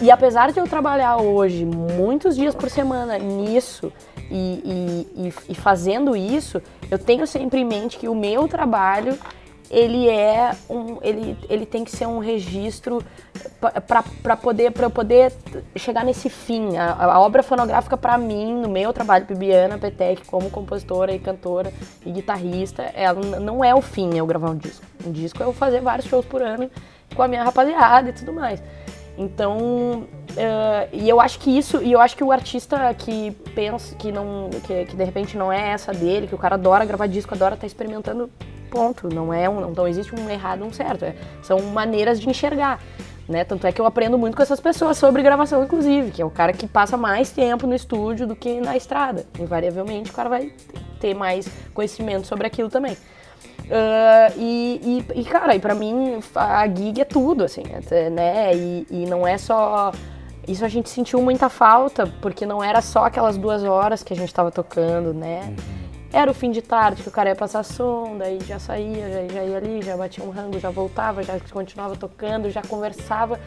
E 0.00 0.10
apesar 0.10 0.52
de 0.52 0.58
eu 0.58 0.66
trabalhar 0.66 1.16
hoje 1.16 1.64
muitos 1.64 2.36
dias 2.36 2.54
por 2.54 2.68
semana 2.68 3.18
nisso 3.18 3.92
e, 4.30 5.06
e, 5.16 5.32
e, 5.48 5.54
fazendo 5.54 6.14
isso, 6.14 6.60
eu 6.90 6.98
tenho 6.98 7.26
sempre 7.26 7.60
em 7.60 7.64
mente 7.64 7.96
que 7.96 8.08
o 8.08 8.14
meu 8.14 8.46
trabalho 8.46 9.18
ele 9.70 10.08
é 10.08 10.54
um 10.68 10.98
ele, 11.02 11.36
ele 11.48 11.66
tem 11.66 11.84
que 11.84 11.90
ser 11.90 12.06
um 12.06 12.18
registro 12.18 13.02
para 14.22 14.36
poder 14.36 14.70
para 14.70 14.88
poder 14.88 15.32
chegar 15.74 16.04
nesse 16.04 16.28
fim. 16.28 16.76
A, 16.76 17.04
a 17.04 17.20
obra 17.20 17.42
fonográfica 17.42 17.96
para 17.96 18.16
mim 18.16 18.54
no 18.54 18.68
meu 18.68 18.92
trabalho 18.92 19.26
Bibiana 19.26 19.78
Petec 19.78 20.26
como 20.26 20.50
compositora 20.50 21.12
e 21.12 21.18
cantora 21.18 21.72
e 22.04 22.10
guitarrista 22.10 22.82
ela 22.94 23.20
não 23.40 23.64
é 23.64 23.74
o 23.74 23.80
fim 23.80 24.16
eu 24.16 24.26
gravar 24.26 24.50
um 24.50 24.56
disco. 24.56 24.84
Um 25.04 25.12
disco 25.12 25.42
é 25.42 25.46
eu 25.46 25.52
fazer 25.52 25.80
vários 25.80 26.08
shows 26.08 26.24
por 26.24 26.42
ano 26.42 26.70
com 27.14 27.22
a 27.22 27.28
minha 27.28 27.42
rapaziada 27.42 28.10
e 28.10 28.12
tudo 28.12 28.32
mais. 28.32 28.62
Então 29.18 30.06
uh, 30.32 30.88
e 30.92 31.08
eu 31.08 31.20
acho 31.20 31.38
que 31.38 31.56
isso 31.56 31.82
e 31.82 31.90
eu 31.90 32.00
acho 32.00 32.16
que 32.16 32.22
o 32.22 32.30
artista 32.30 32.94
que 32.94 33.30
pensa 33.54 33.94
que 33.96 34.12
não 34.12 34.50
que, 34.64 34.84
que 34.84 34.96
de 34.96 35.04
repente 35.04 35.36
não 35.36 35.52
é 35.52 35.70
essa 35.70 35.92
dele 35.92 36.26
que 36.26 36.34
o 36.34 36.38
cara 36.38 36.54
adora 36.54 36.84
gravar 36.84 37.06
disco 37.06 37.34
adora 37.34 37.54
estar 37.54 37.62
tá 37.62 37.66
experimentando 37.66 38.30
ponto. 38.66 39.08
Não 39.08 39.32
é 39.32 39.48
um, 39.48 39.70
não 39.70 39.88
existe 39.88 40.14
um 40.14 40.28
errado 40.28 40.64
um 40.64 40.72
certo. 40.72 41.04
É, 41.04 41.14
são 41.42 41.60
maneiras 41.60 42.20
de 42.20 42.28
enxergar. 42.28 42.80
Né? 43.28 43.42
Tanto 43.42 43.66
é 43.66 43.72
que 43.72 43.80
eu 43.80 43.86
aprendo 43.86 44.16
muito 44.16 44.36
com 44.36 44.42
essas 44.42 44.60
pessoas 44.60 44.96
sobre 44.96 45.20
gravação, 45.20 45.64
inclusive, 45.64 46.12
que 46.12 46.22
é 46.22 46.24
o 46.24 46.30
cara 46.30 46.52
que 46.52 46.66
passa 46.66 46.96
mais 46.96 47.30
tempo 47.30 47.66
no 47.66 47.74
estúdio 47.74 48.26
do 48.26 48.36
que 48.36 48.60
na 48.60 48.76
estrada. 48.76 49.26
Invariavelmente, 49.38 50.10
o 50.10 50.14
cara 50.14 50.28
vai 50.28 50.52
ter 51.00 51.12
mais 51.12 51.48
conhecimento 51.74 52.26
sobre 52.26 52.46
aquilo 52.46 52.68
também. 52.68 52.96
Uh, 53.66 54.32
e, 54.36 55.04
e, 55.14 55.20
e, 55.20 55.24
cara, 55.24 55.56
e 55.56 55.58
pra 55.58 55.74
mim 55.74 56.20
a 56.36 56.68
gig 56.68 57.00
é 57.00 57.04
tudo, 57.04 57.42
assim, 57.42 57.64
é, 57.90 58.10
né? 58.10 58.54
E, 58.54 58.86
e, 58.88 59.06
não 59.06 59.26
é 59.26 59.36
só. 59.36 59.90
Isso 60.46 60.64
a 60.64 60.68
gente 60.68 60.88
sentiu 60.88 61.20
muita 61.20 61.48
falta, 61.48 62.06
porque 62.22 62.46
não 62.46 62.62
era 62.62 62.80
só 62.80 63.06
aquelas 63.06 63.36
duas 63.36 63.64
horas 63.64 64.04
que 64.04 64.12
a 64.12 64.16
gente 64.16 64.32
tava 64.32 64.52
tocando, 64.52 65.12
né? 65.12 65.40
Uhum. 65.48 65.75
Era 66.16 66.30
o 66.30 66.34
fim 66.34 66.50
de 66.50 66.62
tarde 66.62 67.02
que 67.02 67.10
o 67.10 67.12
cara 67.12 67.28
ia 67.28 67.36
passar 67.36 67.62
som, 67.62 68.16
daí 68.16 68.38
já 68.46 68.58
saía, 68.58 69.10
já, 69.10 69.34
já 69.34 69.44
ia 69.44 69.56
ali, 69.58 69.82
já 69.82 69.94
batia 69.98 70.24
um 70.24 70.30
rango, 70.30 70.58
já 70.58 70.70
voltava, 70.70 71.22
já 71.22 71.38
continuava 71.52 71.94
tocando, 71.94 72.48
já 72.48 72.62
conversava. 72.62 73.38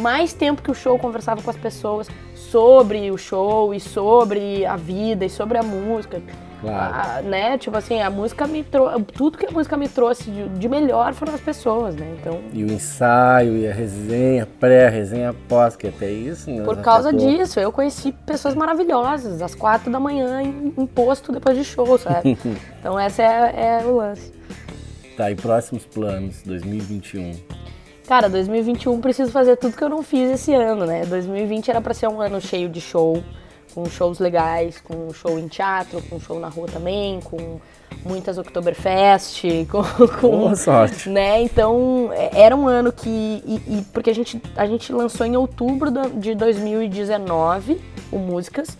Mais 0.00 0.32
tempo 0.32 0.62
que 0.62 0.70
o 0.70 0.74
show 0.74 0.98
conversava 0.98 1.42
com 1.42 1.50
as 1.50 1.56
pessoas 1.58 2.08
sobre 2.34 3.10
o 3.10 3.18
show 3.18 3.74
e 3.74 3.78
sobre 3.78 4.64
a 4.64 4.74
vida 4.74 5.26
e 5.26 5.28
sobre 5.28 5.58
a 5.58 5.62
música. 5.62 6.22
Claro. 6.60 6.94
A, 6.94 7.22
né? 7.22 7.56
Tipo 7.56 7.76
assim, 7.76 8.00
a 8.00 8.10
música 8.10 8.46
me 8.46 8.64
trouxe. 8.64 9.04
Tudo 9.14 9.38
que 9.38 9.46
a 9.46 9.50
música 9.50 9.76
me 9.76 9.88
trouxe 9.88 10.30
de, 10.30 10.48
de, 10.48 10.68
melhor 10.68 11.14
foram 11.14 11.34
as 11.34 11.40
pessoas, 11.40 11.94
né? 11.94 12.16
Então. 12.18 12.40
E 12.52 12.64
o 12.64 12.72
ensaio, 12.72 13.56
e 13.58 13.68
a 13.68 13.72
resenha, 13.72 14.46
pré, 14.58 14.88
resenha 14.88 15.34
pós, 15.48 15.76
que 15.76 15.86
até 15.86 16.10
isso. 16.10 16.50
Né? 16.50 16.64
Por 16.64 16.78
causa 16.78 17.10
afetou. 17.10 17.28
disso, 17.28 17.60
eu 17.60 17.70
conheci 17.70 18.12
pessoas 18.12 18.54
maravilhosas, 18.54 19.40
às 19.40 19.54
quatro 19.54 19.90
da 19.90 20.00
manhã, 20.00 20.42
em, 20.42 20.74
em 20.76 20.86
posto 20.86 21.30
depois 21.30 21.56
de 21.56 21.64
show, 21.64 21.96
sabe? 21.98 22.36
então 22.80 22.98
essa 22.98 23.22
é, 23.22 23.80
é 23.80 23.86
o 23.86 23.96
lance. 23.96 24.32
Tá, 25.16 25.30
e 25.30 25.34
próximos 25.34 25.84
planos, 25.84 26.42
2021? 26.42 27.34
Cara, 28.06 28.28
2021 28.28 29.00
preciso 29.00 29.30
fazer 29.30 29.56
tudo 29.56 29.76
que 29.76 29.84
eu 29.84 29.88
não 29.88 30.02
fiz 30.02 30.30
esse 30.30 30.54
ano, 30.54 30.86
né? 30.86 31.04
2020 31.04 31.70
era 31.70 31.80
para 31.80 31.92
ser 31.92 32.08
um 32.08 32.20
ano 32.20 32.40
cheio 32.40 32.68
de 32.68 32.80
show 32.80 33.22
com 33.78 33.88
shows 33.88 34.18
legais, 34.18 34.80
com 34.80 35.12
show 35.12 35.38
em 35.38 35.46
teatro, 35.46 36.02
com 36.02 36.18
show 36.18 36.40
na 36.40 36.48
rua 36.48 36.66
também, 36.66 37.20
com 37.20 37.60
muitas 38.04 38.36
Oktoberfest, 38.36 39.44
com, 39.70 39.82
com 40.20 40.30
Boa 40.30 40.56
sorte. 40.56 41.08
né? 41.08 41.40
Então 41.42 42.10
é, 42.12 42.42
era 42.42 42.56
um 42.56 42.66
ano 42.66 42.90
que 42.90 43.08
e, 43.08 43.62
e, 43.68 43.84
porque 43.92 44.10
a 44.10 44.14
gente 44.14 44.42
a 44.56 44.66
gente 44.66 44.92
lançou 44.92 45.24
em 45.24 45.36
outubro 45.36 45.90
de 46.14 46.34
2019 46.34 47.80
o 48.10 48.18
músicas 48.18 48.76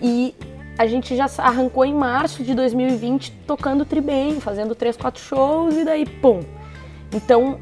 e 0.00 0.32
a 0.78 0.86
gente 0.86 1.16
já 1.16 1.26
arrancou 1.38 1.84
em 1.84 1.94
março 1.94 2.44
de 2.44 2.54
2020 2.54 3.32
tocando 3.46 3.84
tri 3.84 4.00
bem, 4.00 4.40
fazendo 4.40 4.74
três, 4.76 4.96
quatro 4.96 5.20
shows 5.20 5.74
e 5.74 5.84
daí 5.84 6.06
pum. 6.06 6.40
Então 7.12 7.58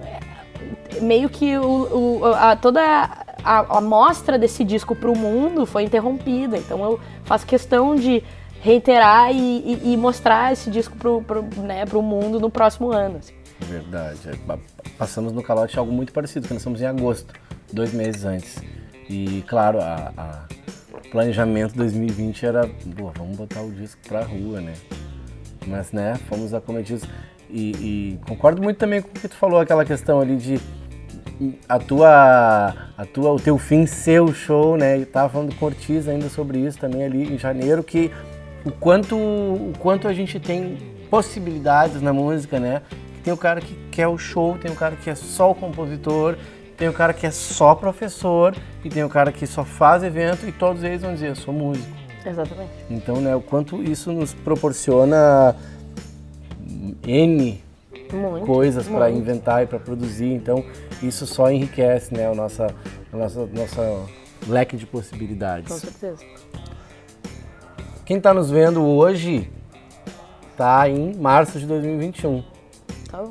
meio 1.00 1.30
que 1.30 1.56
o, 1.56 2.20
o 2.20 2.26
a, 2.26 2.56
toda 2.56 3.23
a, 3.44 3.78
a 3.78 3.80
mostra 3.80 4.38
desse 4.38 4.64
disco 4.64 4.96
para 4.96 5.10
o 5.10 5.16
mundo 5.16 5.66
foi 5.66 5.82
interrompida. 5.82 6.56
Então 6.56 6.82
eu 6.82 7.00
faço 7.24 7.46
questão 7.46 7.94
de 7.94 8.22
reiterar 8.60 9.30
e, 9.30 9.36
e, 9.84 9.92
e 9.92 9.96
mostrar 9.96 10.52
esse 10.52 10.70
disco 10.70 10.96
para 10.96 11.10
o 11.10 11.44
né, 11.62 11.84
mundo 12.02 12.40
no 12.40 12.50
próximo 12.50 12.90
ano. 12.90 13.18
Assim. 13.18 13.34
Verdade. 13.60 14.18
É, 14.26 14.58
passamos 14.96 15.32
no 15.32 15.42
calote 15.42 15.78
algo 15.78 15.92
muito 15.92 16.12
parecido, 16.12 16.46
que 16.46 16.54
nós 16.54 16.60
estamos 16.60 16.80
em 16.80 16.86
agosto, 16.86 17.32
dois 17.72 17.92
meses 17.92 18.24
antes. 18.24 18.62
E 19.08 19.44
claro, 19.46 19.80
a 19.80 20.46
planejamento 21.14 21.76
2020 21.76 22.44
era, 22.44 22.66
pô, 22.96 23.12
vamos 23.16 23.36
botar 23.36 23.62
o 23.62 23.70
disco 23.70 24.00
pra 24.08 24.24
rua, 24.24 24.60
né? 24.60 24.74
Mas, 25.64 25.92
né, 25.92 26.16
fomos 26.28 26.52
acometidos. 26.52 27.04
E, 27.48 27.70
e 27.70 28.20
concordo 28.26 28.60
muito 28.60 28.78
também 28.78 29.00
com 29.00 29.10
o 29.10 29.12
que 29.12 29.28
tu 29.28 29.36
falou, 29.36 29.60
aquela 29.60 29.84
questão 29.84 30.20
ali 30.20 30.36
de 30.36 30.60
a 31.68 31.78
tua, 31.78 32.74
a 32.96 33.04
tua, 33.04 33.32
o 33.32 33.40
teu 33.40 33.58
fim 33.58 33.86
ser 33.86 34.20
o 34.20 34.32
show, 34.32 34.76
né? 34.76 34.98
E 34.98 35.04
tava 35.04 35.28
falando 35.28 35.54
com 35.54 35.66
Ortiz 35.66 36.08
ainda 36.08 36.28
sobre 36.28 36.58
isso 36.58 36.78
também 36.78 37.04
ali 37.04 37.34
em 37.34 37.38
janeiro, 37.38 37.82
que 37.82 38.10
o 38.64 38.70
quanto, 38.70 39.16
o 39.16 39.72
quanto 39.78 40.08
a 40.08 40.12
gente 40.12 40.40
tem 40.40 40.76
possibilidades 41.10 42.00
na 42.00 42.12
música, 42.12 42.58
né? 42.58 42.82
Tem 43.22 43.32
o 43.32 43.36
cara 43.36 43.60
que 43.60 43.74
quer 43.90 44.08
o 44.08 44.18
show, 44.18 44.56
tem 44.58 44.70
o 44.70 44.74
cara 44.74 44.96
que 44.96 45.08
é 45.08 45.14
só 45.14 45.50
o 45.50 45.54
compositor, 45.54 46.36
tem 46.76 46.88
o 46.88 46.92
cara 46.92 47.12
que 47.12 47.26
é 47.26 47.30
só 47.30 47.74
professor 47.74 48.54
e 48.84 48.88
tem 48.88 49.04
o 49.04 49.08
cara 49.08 49.32
que 49.32 49.46
só 49.46 49.64
faz 49.64 50.02
evento 50.02 50.46
e 50.46 50.52
todos 50.52 50.82
eles 50.82 51.02
vão 51.02 51.14
dizer, 51.14 51.28
eu 51.28 51.36
sou 51.36 51.54
músico. 51.54 51.86
Exatamente. 52.26 52.70
Então, 52.90 53.20
né, 53.20 53.34
o 53.36 53.40
quanto 53.40 53.82
isso 53.82 54.12
nos 54.12 54.32
proporciona 54.32 55.54
N 57.06 57.62
muito, 58.14 58.46
coisas 58.46 58.88
para 58.88 59.10
inventar 59.10 59.62
e 59.62 59.66
para 59.66 59.78
produzir. 59.78 60.32
Então, 60.32 60.64
isso 61.02 61.26
só 61.26 61.50
enriquece 61.50 62.14
né, 62.14 62.30
o 62.30 62.34
nossa, 62.34 62.66
o 63.12 63.16
nosso, 63.16 63.48
nosso 63.52 63.80
leque 64.46 64.76
de 64.76 64.86
possibilidades. 64.86 65.72
Com 65.72 65.78
certeza. 65.78 66.24
Quem 68.04 68.18
está 68.18 68.34
nos 68.34 68.50
vendo 68.50 68.82
hoje 68.82 69.50
está 70.50 70.88
em 70.88 71.14
março 71.14 71.58
de 71.58 71.66
2021. 71.66 72.44
Tá. 73.10 73.24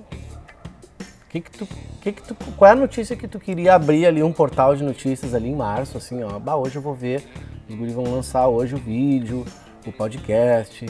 Que 1.29 1.41
que 1.41 1.51
tu, 1.51 1.67
que 2.01 2.11
que 2.11 2.21
tu, 2.21 2.35
qual 2.57 2.69
é 2.69 2.73
a 2.73 2.75
notícia 2.75 3.15
que 3.15 3.27
tu 3.27 3.39
queria 3.39 3.73
abrir 3.73 4.05
ali 4.05 4.21
um 4.21 4.31
portal 4.31 4.75
de 4.75 4.83
notícias 4.83 5.33
ali 5.33 5.49
em 5.49 5.55
março, 5.55 5.97
assim, 5.97 6.21
ó, 6.23 6.37
bah, 6.37 6.55
hoje 6.55 6.75
eu 6.75 6.81
vou 6.81 6.93
ver, 6.93 7.23
os 7.67 7.75
guris 7.75 7.93
vão 7.93 8.03
lançar 8.03 8.47
hoje 8.47 8.75
o 8.75 8.77
vídeo, 8.77 9.45
o 9.85 9.91
podcast, 9.91 10.85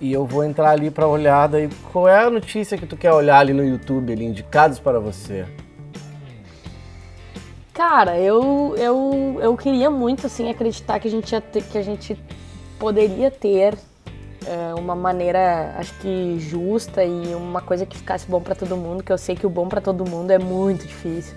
e 0.00 0.12
eu 0.12 0.26
vou 0.26 0.44
entrar 0.44 0.70
ali 0.70 0.90
para 0.90 1.06
olhar 1.06 1.48
daí 1.48 1.68
qual 1.92 2.08
é 2.08 2.24
a 2.24 2.30
notícia 2.30 2.76
que 2.76 2.86
tu 2.86 2.96
quer 2.96 3.12
olhar 3.12 3.38
ali 3.38 3.52
no 3.52 3.64
YouTube, 3.64 4.12
ali, 4.12 4.24
indicados 4.24 4.78
para 4.78 4.98
você. 4.98 5.46
Cara, 7.72 8.18
eu, 8.18 8.74
eu, 8.76 9.38
eu 9.40 9.56
queria 9.56 9.90
muito 9.90 10.26
assim 10.26 10.48
acreditar 10.50 11.00
que 11.00 11.08
a 11.08 11.10
gente 11.10 11.32
ia 11.32 11.40
ter, 11.40 11.62
que 11.62 11.76
a 11.76 11.82
gente 11.82 12.16
poderia 12.78 13.30
ter 13.30 13.76
é, 14.46 14.74
uma 14.74 14.94
maneira, 14.94 15.74
acho 15.78 15.92
que 15.98 16.38
justa 16.38 17.04
e 17.04 17.34
uma 17.34 17.60
coisa 17.60 17.84
que 17.84 17.96
ficasse 17.96 18.26
bom 18.28 18.40
para 18.40 18.54
todo 18.54 18.76
mundo, 18.76 19.02
que 19.02 19.12
eu 19.12 19.18
sei 19.18 19.34
que 19.34 19.46
o 19.46 19.50
bom 19.50 19.68
para 19.68 19.80
todo 19.80 20.08
mundo 20.08 20.30
é 20.30 20.38
muito 20.38 20.86
difícil 20.86 21.36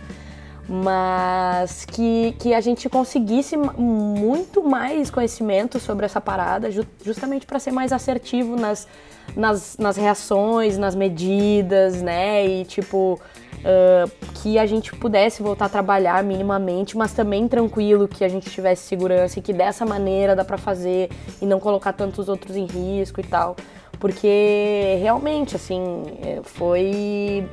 mas 0.68 1.86
que, 1.86 2.34
que 2.40 2.54
a 2.54 2.60
gente 2.60 2.90
conseguisse 2.90 3.56
muito 3.56 4.62
mais 4.62 5.10
conhecimento 5.10 5.80
sobre 5.80 6.06
essa 6.06 6.20
parada, 6.20 6.70
justamente 7.04 7.46
para 7.46 7.58
ser 7.58 7.72
mais 7.72 7.94
assertivo 7.94 8.56
nas, 8.58 8.88
nas, 9.36 9.78
nas 9.78 9.96
reações, 9.96 10.78
nas 10.78 10.94
medidas, 10.94 12.02
né? 12.02 12.46
E 12.46 12.66
tipo, 12.66 13.20
uh, 13.60 14.12
que 14.42 14.60
a 14.60 14.66
gente 14.66 14.94
pudesse 14.94 15.42
voltar 15.42 15.66
a 15.66 15.70
trabalhar 15.70 16.22
minimamente, 16.24 16.98
mas 16.98 17.14
também 17.14 17.48
tranquilo, 17.48 18.06
que 18.08 18.26
a 18.26 18.30
gente 18.30 18.50
tivesse 18.50 18.84
segurança 18.84 19.40
e 19.40 19.42
que 19.42 19.54
dessa 19.54 19.86
maneira 19.86 20.36
dá 20.36 20.44
para 20.44 20.58
fazer 20.58 21.10
e 21.42 21.46
não 21.46 21.60
colocar 21.62 21.94
tantos 21.94 22.28
outros 22.28 22.58
em 22.58 22.66
risco 22.66 23.22
e 23.22 23.24
tal. 23.24 23.56
Porque 24.00 24.98
realmente, 25.02 25.56
assim, 25.56 26.04
é, 26.22 26.42
foi 26.44 27.48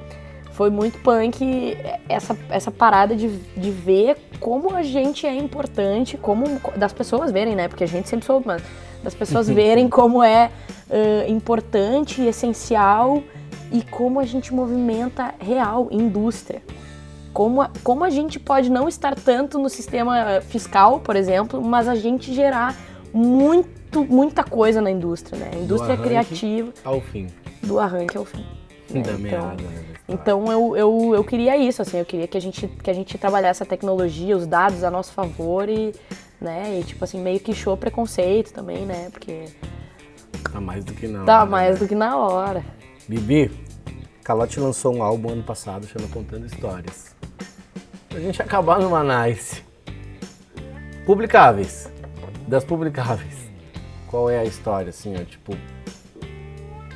foi 0.54 0.70
muito 0.70 0.98
punk 1.00 1.76
essa, 2.08 2.36
essa 2.48 2.70
parada 2.70 3.14
de, 3.14 3.28
de 3.28 3.70
ver 3.70 4.16
como 4.38 4.74
a 4.74 4.82
gente 4.82 5.26
é 5.26 5.34
importante, 5.34 6.16
como 6.16 6.44
das 6.76 6.92
pessoas 6.92 7.32
verem, 7.32 7.56
né? 7.56 7.66
Porque 7.66 7.82
a 7.82 7.88
gente 7.88 8.08
sempre 8.08 8.24
soube, 8.24 8.46
mas 8.46 8.62
das 9.02 9.14
pessoas 9.14 9.48
verem 9.48 9.88
como 9.88 10.22
é 10.22 10.50
uh, 10.88 11.30
importante 11.30 12.22
e 12.22 12.28
essencial 12.28 13.22
e 13.72 13.82
como 13.82 14.20
a 14.20 14.24
gente 14.24 14.54
movimenta 14.54 15.34
real 15.40 15.88
indústria. 15.90 16.62
Como 17.32 17.60
a, 17.60 17.70
como 17.82 18.04
a 18.04 18.10
gente 18.10 18.38
pode 18.38 18.70
não 18.70 18.88
estar 18.88 19.16
tanto 19.16 19.58
no 19.58 19.68
sistema 19.68 20.40
fiscal, 20.42 21.00
por 21.00 21.16
exemplo, 21.16 21.60
mas 21.60 21.88
a 21.88 21.96
gente 21.96 22.32
gerar 22.32 22.76
muito 23.12 24.04
muita 24.08 24.44
coisa 24.44 24.80
na 24.80 24.90
indústria, 24.90 25.38
né? 25.38 25.50
A 25.52 25.56
indústria 25.56 25.96
criativa. 25.96 26.72
Ao 26.84 27.00
fim. 27.00 27.26
Do 27.62 27.78
arranque 27.80 28.16
ao 28.16 28.24
fim. 28.24 28.44
Né? 28.90 29.02
Da 29.02 29.18
meada, 29.18 29.62
né? 29.62 29.93
Então 30.08 30.50
eu, 30.52 30.76
eu, 30.76 31.14
eu 31.14 31.24
queria 31.24 31.56
isso, 31.56 31.80
assim, 31.80 31.98
eu 31.98 32.04
queria 32.04 32.26
que 32.28 32.36
a 32.36 32.40
gente, 32.40 32.66
que 32.68 32.90
a 32.90 32.94
gente 32.94 33.16
trabalhasse 33.16 33.62
a 33.62 33.66
tecnologia, 33.66 34.36
os 34.36 34.46
dados 34.46 34.84
a 34.84 34.90
nosso 34.90 35.12
favor 35.12 35.66
e, 35.68 35.94
né, 36.40 36.78
e 36.78 36.84
tipo 36.84 37.02
assim, 37.04 37.18
meio 37.20 37.40
que 37.40 37.54
show 37.54 37.74
preconceito 37.76 38.52
também, 38.52 38.84
né? 38.84 39.08
Porque. 39.10 39.46
Tá 40.52 40.60
mais 40.60 40.84
do 40.84 40.92
que 40.92 41.08
na 41.08 41.24
Tá 41.24 41.40
hora. 41.40 41.46
mais 41.50 41.78
do 41.78 41.88
que 41.88 41.94
na 41.94 42.16
hora. 42.18 42.62
Bibi, 43.08 43.50
Calote 44.22 44.60
lançou 44.60 44.94
um 44.94 45.02
álbum 45.02 45.30
ano 45.32 45.42
passado 45.42 45.86
chamado 45.86 46.10
Contando 46.12 46.44
Histórias. 46.46 47.14
Pra 48.08 48.20
gente 48.20 48.40
acabar 48.42 48.78
numa 48.80 49.02
nice. 49.02 49.62
Publicáveis. 51.06 51.90
Das 52.46 52.62
publicáveis. 52.64 53.48
Qual 54.08 54.28
é 54.30 54.38
a 54.38 54.44
história, 54.44 54.90
assim, 54.90 55.14
ó? 55.20 55.24
Tipo, 55.24 55.56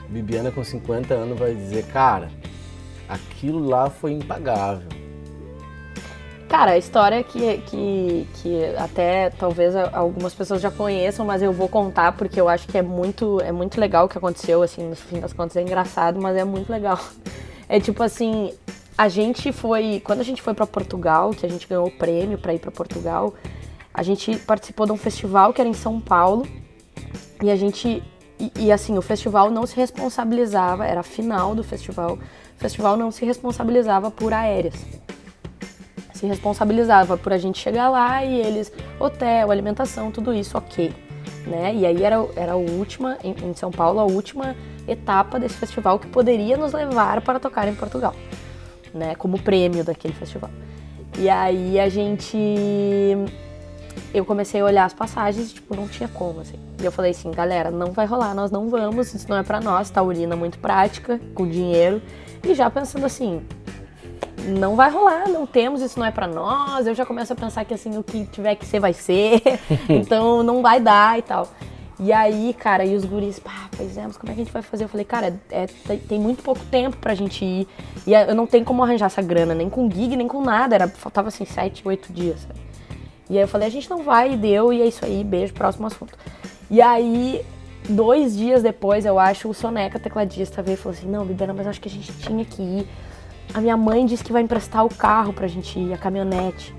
Bibiana 0.09 0.51
com 0.51 0.63
50 0.63 1.15
anos 1.15 1.39
vai 1.39 1.55
dizer, 1.55 1.85
cara, 1.87 2.31
aquilo 3.09 3.67
lá 3.67 3.89
foi 3.89 4.13
impagável. 4.13 4.89
Cara, 6.49 6.73
a 6.73 6.79
história 6.79 7.23
que, 7.23 7.59
que, 7.59 8.27
que 8.35 8.65
até 8.79 9.29
talvez 9.31 9.77
algumas 9.77 10.33
pessoas 10.33 10.63
já 10.63 10.71
conheçam, 10.71 11.27
mas 11.27 11.43
eu 11.43 11.53
vou 11.53 11.69
contar 11.69 12.13
porque 12.13 12.41
eu 12.41 12.49
acho 12.49 12.67
que 12.67 12.79
é 12.79 12.83
muito, 12.83 13.39
é 13.43 13.53
muito 13.53 13.79
legal 13.79 14.07
o 14.07 14.09
que 14.09 14.17
aconteceu, 14.17 14.63
assim, 14.63 14.83
no 14.89 14.97
fim 14.97 15.21
das 15.21 15.35
contas 15.35 15.57
é 15.57 15.63
engraçado, 15.63 16.19
mas 16.21 16.37
é 16.37 16.45
muito 16.45 16.71
legal. 16.71 16.99
É 17.71 17.79
tipo 17.79 18.03
assim, 18.03 18.51
a 18.97 19.11
gente 19.11 19.53
foi, 19.53 20.01
quando 20.03 20.21
a 20.21 20.25
gente 20.25 20.41
foi 20.41 20.55
para 20.55 20.67
Portugal, 20.67 21.33
que 21.33 21.45
a 21.45 21.49
gente 21.51 21.69
ganhou 21.69 21.87
o 21.87 21.91
prêmio 21.91 22.39
para 22.39 22.55
ir 22.55 22.59
para 22.59 22.71
Portugal, 22.71 23.35
a 23.93 24.03
gente 24.03 24.39
participou 24.39 24.87
de 24.87 24.93
um 24.93 24.97
festival 24.97 25.53
que 25.53 25.61
era 25.61 25.69
em 25.69 25.75
São 25.75 26.01
Paulo, 26.01 26.49
e 27.43 27.51
a 27.51 27.57
gente 27.57 28.03
e, 28.41 28.53
e, 28.57 28.73
assim, 28.73 28.97
o 28.97 29.03
festival 29.03 29.51
não 29.51 29.67
se 29.67 29.75
responsabilizava, 29.75 30.87
era 30.87 31.01
a 31.01 31.03
final 31.03 31.55
do 31.55 31.65
festival, 31.65 32.19
o 32.59 32.61
festival 32.61 32.97
não 32.97 33.11
se 33.11 33.25
responsabilizava 33.25 34.11
por 34.11 34.35
aéreas 34.35 34.75
se 36.19 36.27
responsabilizava 36.27 37.17
por 37.17 37.33
a 37.33 37.39
gente 37.39 37.59
chegar 37.59 37.89
lá 37.89 38.25
e 38.25 38.41
eles, 38.41 38.73
hotel, 38.99 39.51
alimentação, 39.51 40.11
tudo 40.11 40.35
isso, 40.35 40.59
ok. 40.59 40.93
Né? 41.47 41.75
E 41.75 41.87
aí 41.87 42.03
era, 42.03 42.17
era 42.35 42.53
a 42.53 42.57
última, 42.57 43.17
em, 43.23 43.55
São 43.55 43.71
Paulo, 43.71 44.01
a 44.01 44.05
última 44.05 44.57
etapa 44.87 45.39
desse 45.39 45.55
festival 45.55 45.99
que 45.99 46.09
poderia 46.09 46.57
nos 46.57 46.73
levar 46.73 47.21
para 47.21 47.39
tocar 47.39 47.69
em 47.69 47.75
Portugal, 47.75 48.15
né? 48.93 49.15
Como 49.15 49.39
prêmio 49.39 49.85
daquele 49.85 50.13
festival. 50.13 50.51
E 51.19 51.29
aí 51.29 51.79
a 51.79 51.89
gente. 51.89 52.37
Eu 54.13 54.25
comecei 54.25 54.61
a 54.61 54.65
olhar 54.65 54.85
as 54.85 54.93
passagens 54.93 55.51
e, 55.51 55.55
tipo, 55.55 55.75
não 55.75 55.89
tinha 55.89 56.09
como, 56.09 56.41
assim. 56.41 56.59
E 56.81 56.85
eu 56.85 56.93
falei 56.93 57.13
assim, 57.13 57.31
galera, 57.31 57.71
não 57.71 57.93
vai 57.93 58.07
rolar, 58.07 58.35
nós 58.35 58.51
não 58.51 58.69
vamos, 58.69 59.13
isso 59.15 59.29
não 59.29 59.37
é 59.37 59.43
para 59.43 59.61
nós, 59.61 59.91
taurina 59.91 60.37
muito 60.37 60.59
prática, 60.59 61.21
com 61.35 61.47
dinheiro. 61.47 62.03
E 62.43 62.55
já 62.55 62.71
pensando 62.71 63.05
assim, 63.05 63.43
não 64.39 64.77
vai 64.77 64.91
rolar, 64.91 65.29
não 65.29 65.47
temos, 65.47 65.83
isso 65.83 65.99
não 65.99 66.07
é 66.07 66.11
para 66.11 66.27
nós. 66.27 66.87
Eu 66.87 66.95
já 66.95 67.05
começo 67.05 67.33
a 67.33 67.37
pensar 67.37 67.65
que 67.65 67.75
assim, 67.75 67.97
o 67.97 68.03
que 68.03 68.27
tiver 68.27 68.55
que 68.55 68.67
ser 68.67 68.81
vai 68.81 68.93
ser. 68.93 69.43
então 69.89 70.43
não 70.43 70.63
vai 70.63 70.81
dar 70.81 71.19
e 71.19 71.23
tal. 71.23 71.49
E 72.01 72.13
aí, 72.13 72.55
cara, 72.55 72.85
e 72.85 72.95
os 72.95 73.05
guris, 73.05 73.41
pá, 73.41 73.69
pois 73.77 73.97
é, 73.97 74.03
mas 74.03 74.17
como 74.17 74.31
é 74.31 74.35
que 74.35 74.41
a 74.41 74.45
gente 74.45 74.53
vai 74.53 74.63
fazer? 74.63 74.85
Eu 74.85 74.89
falei, 74.89 75.05
cara, 75.05 75.41
é, 75.51 75.67
tem 76.09 76.21
muito 76.21 76.45
pouco 76.45 76.61
tempo 76.71 76.97
pra 76.97 77.13
gente 77.13 77.45
ir. 77.45 77.67
E 78.07 78.13
eu 78.13 78.37
não 78.37 78.47
tenho 78.47 78.65
como 78.65 78.85
arranjar 78.85 79.07
essa 79.07 79.21
grana, 79.21 79.53
nem 79.53 79.69
com 79.69 79.91
gig, 79.91 80.17
nem 80.17 80.29
com 80.29 80.41
nada. 80.41 80.77
Era, 80.77 80.87
faltava 80.87 81.27
assim, 81.27 81.45
sete, 81.45 81.83
oito 81.87 82.13
dias. 82.13 82.41
Sabe? 82.43 82.61
E 83.29 83.37
aí 83.37 83.43
eu 83.43 83.49
falei, 83.49 83.67
a 83.67 83.71
gente 83.71 83.91
não 83.91 84.03
vai, 84.03 84.33
e 84.33 84.37
deu, 84.37 84.73
e 84.73 84.81
é 84.81 84.87
isso 84.87 85.05
aí, 85.05 85.23
beijo, 85.23 85.53
próximo 85.53 85.87
assunto. 85.87 86.17
E 86.71 86.81
aí, 86.81 87.45
dois 87.89 88.37
dias 88.37 88.63
depois, 88.63 89.05
eu 89.05 89.19
acho, 89.19 89.49
o 89.49 89.55
Soneca, 89.55 89.99
tecladista, 89.99 90.63
veio 90.63 90.75
e 90.75 90.77
falou 90.79 90.97
assim, 90.97 91.09
não, 91.09 91.25
Bibiana, 91.25 91.53
mas 91.53 91.67
acho 91.67 91.81
que 91.81 91.89
a 91.89 91.91
gente 91.91 92.13
tinha 92.13 92.45
que 92.45 92.63
ir 92.63 92.89
a 93.53 93.61
minha 93.61 93.77
mãe 93.77 94.05
disse 94.05 94.23
que 94.23 94.33
vai 94.33 94.43
emprestar 94.43 94.85
o 94.85 94.89
carro 94.89 95.33
pra 95.33 95.47
gente 95.47 95.79
ir, 95.79 95.93
a 95.93 95.99
caminhonete. 95.99 96.75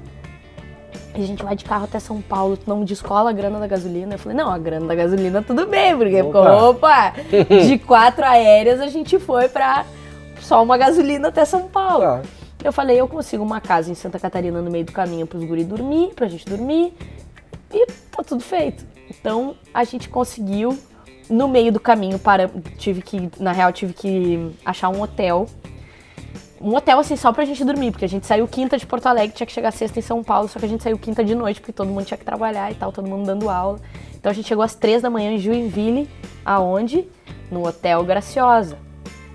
E 1.16 1.24
a 1.24 1.26
gente 1.26 1.44
vai 1.44 1.56
de 1.56 1.66
carro 1.66 1.86
até 1.86 2.00
São 2.00 2.22
Paulo, 2.22 2.56
tu 2.56 2.70
não 2.70 2.84
descola 2.84 3.32
a 3.32 3.34
grana 3.34 3.60
da 3.60 3.68
gasolina. 3.68 4.14
Eu 4.14 4.20
falei, 4.20 4.38
não, 4.38 4.52
a 4.52 4.58
grana 4.58 4.86
da 4.86 4.96
gasolina 4.96 5.42
tudo 5.42 5.66
bem, 5.66 5.98
porque, 5.98 6.22
opa, 6.22 6.70
opa 6.70 7.14
de 7.66 7.80
quatro 7.80 8.24
aéreas 8.24 8.80
a 8.80 8.88
gente 8.88 9.18
foi 9.20 9.50
pra 9.50 9.86
só 10.40 10.62
uma 10.62 10.78
gasolina 10.78 11.30
até 11.30 11.44
São 11.46 11.68
Paulo. 11.68 12.04
Ah. 12.04 12.22
Eu 12.64 12.72
falei, 12.72 13.00
eu 13.00 13.08
consigo 13.08 13.44
uma 13.44 13.60
casa 13.62 13.90
em 13.90 13.96
Santa 13.96 14.20
Catarina 14.20 14.62
no 14.62 14.70
meio 14.70 14.86
do 14.86 14.92
caminho 14.92 15.26
pros 15.26 15.44
guri 15.44 15.64
dormir, 15.64 16.12
pra 16.14 16.28
gente 16.28 16.46
dormir, 16.46 16.94
e 17.74 17.86
tá 18.12 18.22
tudo 18.22 18.42
feito. 18.42 18.86
Então 19.10 19.56
a 19.74 19.84
gente 19.84 20.10
conseguiu, 20.10 20.78
no 21.30 21.48
meio 21.48 21.72
do 21.72 21.80
caminho, 21.80 22.20
para, 22.20 22.50
tive 22.78 23.02
que, 23.02 23.30
na 23.40 23.52
real, 23.52 23.72
tive 23.72 23.94
que 23.94 24.52
achar 24.66 24.90
um 24.90 25.02
hotel 25.02 25.48
um 26.62 26.76
hotel 26.76 27.00
assim 27.00 27.16
só 27.16 27.32
pra 27.32 27.46
gente 27.46 27.64
dormir, 27.64 27.92
porque 27.92 28.06
a 28.06 28.10
gente 28.10 28.26
saiu 28.26 28.48
quinta 28.48 28.78
de 28.78 28.86
Porto 28.86 29.06
Alegre, 29.08 29.36
tinha 29.36 29.48
que 29.48 29.54
chegar 29.54 29.72
sexta 29.72 30.00
em 30.00 30.02
São 30.02 30.24
Paulo, 30.24 30.48
só 30.48 30.60
que 30.60 30.66
a 30.66 30.68
gente 30.68 30.84
saiu 30.84 30.98
quinta 30.98 31.24
de 31.24 31.34
noite, 31.34 31.62
porque 31.62 31.72
todo 31.72 31.88
mundo 31.88 32.06
tinha 32.06 32.18
que 32.18 32.26
trabalhar 32.26 32.72
e 32.72 32.76
tal, 32.76 32.92
todo 32.92 33.08
mundo 33.08 33.26
dando 33.26 33.50
aula. 33.50 33.80
Então 34.16 34.30
a 34.30 34.34
gente 34.34 34.48
chegou 34.48 34.64
às 34.64 34.76
três 34.76 35.02
da 35.02 35.10
manhã 35.10 35.32
em 35.32 35.38
Joinville, 35.38 36.10
aonde? 36.46 37.08
No 37.50 37.66
Hotel 37.66 38.04
Graciosa, 38.04 38.78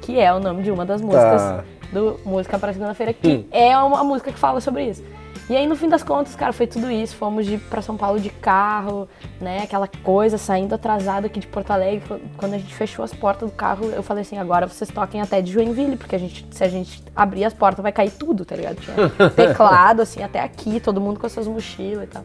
que 0.03 0.21
é 0.21 0.33
o 0.33 0.39
nome 0.39 0.63
de 0.63 0.71
uma 0.71 0.85
das 0.85 1.01
músicas 1.01 1.43
tá. 1.43 1.65
do 1.93 2.21
Música 2.25 2.59
para 2.59 2.73
Segunda-feira, 2.73 3.13
que 3.15 3.29
hum. 3.29 3.45
é 3.51 3.77
uma 3.79 4.05
música 4.05 4.31
que 4.31 4.39
fala 4.39 4.61
sobre 4.61 4.91
isso. 4.91 5.03
E 5.49 5.55
aí, 5.55 5.67
no 5.67 5.77
fim 5.77 5.89
das 5.89 6.03
contas, 6.03 6.35
cara, 6.35 6.53
foi 6.55 6.67
tudo 6.67 6.91
isso. 6.91 7.17
Fomos 7.17 7.45
de, 7.45 7.59
pra 7.59 7.83
São 7.83 7.97
Paulo 7.97 8.19
de 8.19 8.31
carro, 8.31 9.07
né? 9.41 9.63
Aquela 9.63 9.87
coisa, 9.87 10.39
saindo 10.39 10.75
atrasado 10.75 11.27
aqui 11.27 11.39
de 11.39 11.47
Porto 11.47 11.71
Alegre. 11.71 12.03
Quando 12.39 12.55
a 12.55 12.59
gente 12.59 12.75
fechou 12.75 13.05
as 13.05 13.13
portas 13.13 13.51
do 13.51 13.55
carro, 13.55 13.91
eu 13.91 14.03
falei 14.03 14.23
assim, 14.23 14.39
agora 14.39 14.67
vocês 14.67 14.91
toquem 14.91 15.21
até 15.21 15.43
de 15.43 15.53
Joinville, 15.53 15.97
porque 15.97 16.17
a 16.17 16.19
gente, 16.19 16.47
se 16.51 16.65
a 16.65 16.69
gente 16.69 17.05
abrir 17.15 17.45
as 17.45 17.53
portas, 17.53 17.83
vai 17.83 17.93
cair 17.93 18.11
tudo, 18.11 18.45
tá 18.45 18.57
ligado? 18.57 18.77
Tinha 18.77 19.31
teclado, 19.37 20.01
assim, 20.01 20.23
até 20.23 20.41
aqui, 20.41 20.81
todo 20.81 21.01
mundo 21.01 21.21
com 21.21 21.27
as 21.27 21.33
suas 21.33 21.47
mochilas 21.47 22.05
e 22.05 22.07
tal. 22.07 22.25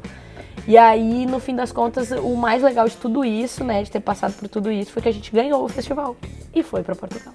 E 0.65 0.77
aí, 0.77 1.25
no 1.25 1.39
fim 1.39 1.55
das 1.55 1.71
contas, 1.71 2.11
o 2.11 2.35
mais 2.35 2.63
legal 2.63 2.87
de 2.87 2.95
tudo 2.95 3.25
isso, 3.25 3.63
né, 3.63 3.83
de 3.83 3.91
ter 3.91 3.99
passado 3.99 4.33
por 4.33 4.47
tudo 4.47 4.71
isso, 4.71 4.91
foi 4.91 5.01
que 5.01 5.09
a 5.09 5.13
gente 5.13 5.31
ganhou 5.31 5.63
o 5.63 5.67
festival 5.67 6.15
e 6.53 6.63
foi 6.63 6.83
para 6.83 6.95
Portugal. 6.95 7.33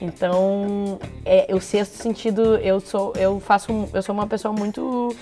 Então, 0.00 0.98
é, 1.24 1.54
o 1.54 1.60
sexto 1.60 1.96
sentido, 1.96 2.56
eu 2.56 2.80
sou, 2.80 3.12
eu 3.16 3.38
faço, 3.38 3.88
eu 3.92 4.02
sou 4.02 4.14
uma 4.14 4.26
pessoa 4.26 4.52
muito, 4.52 5.14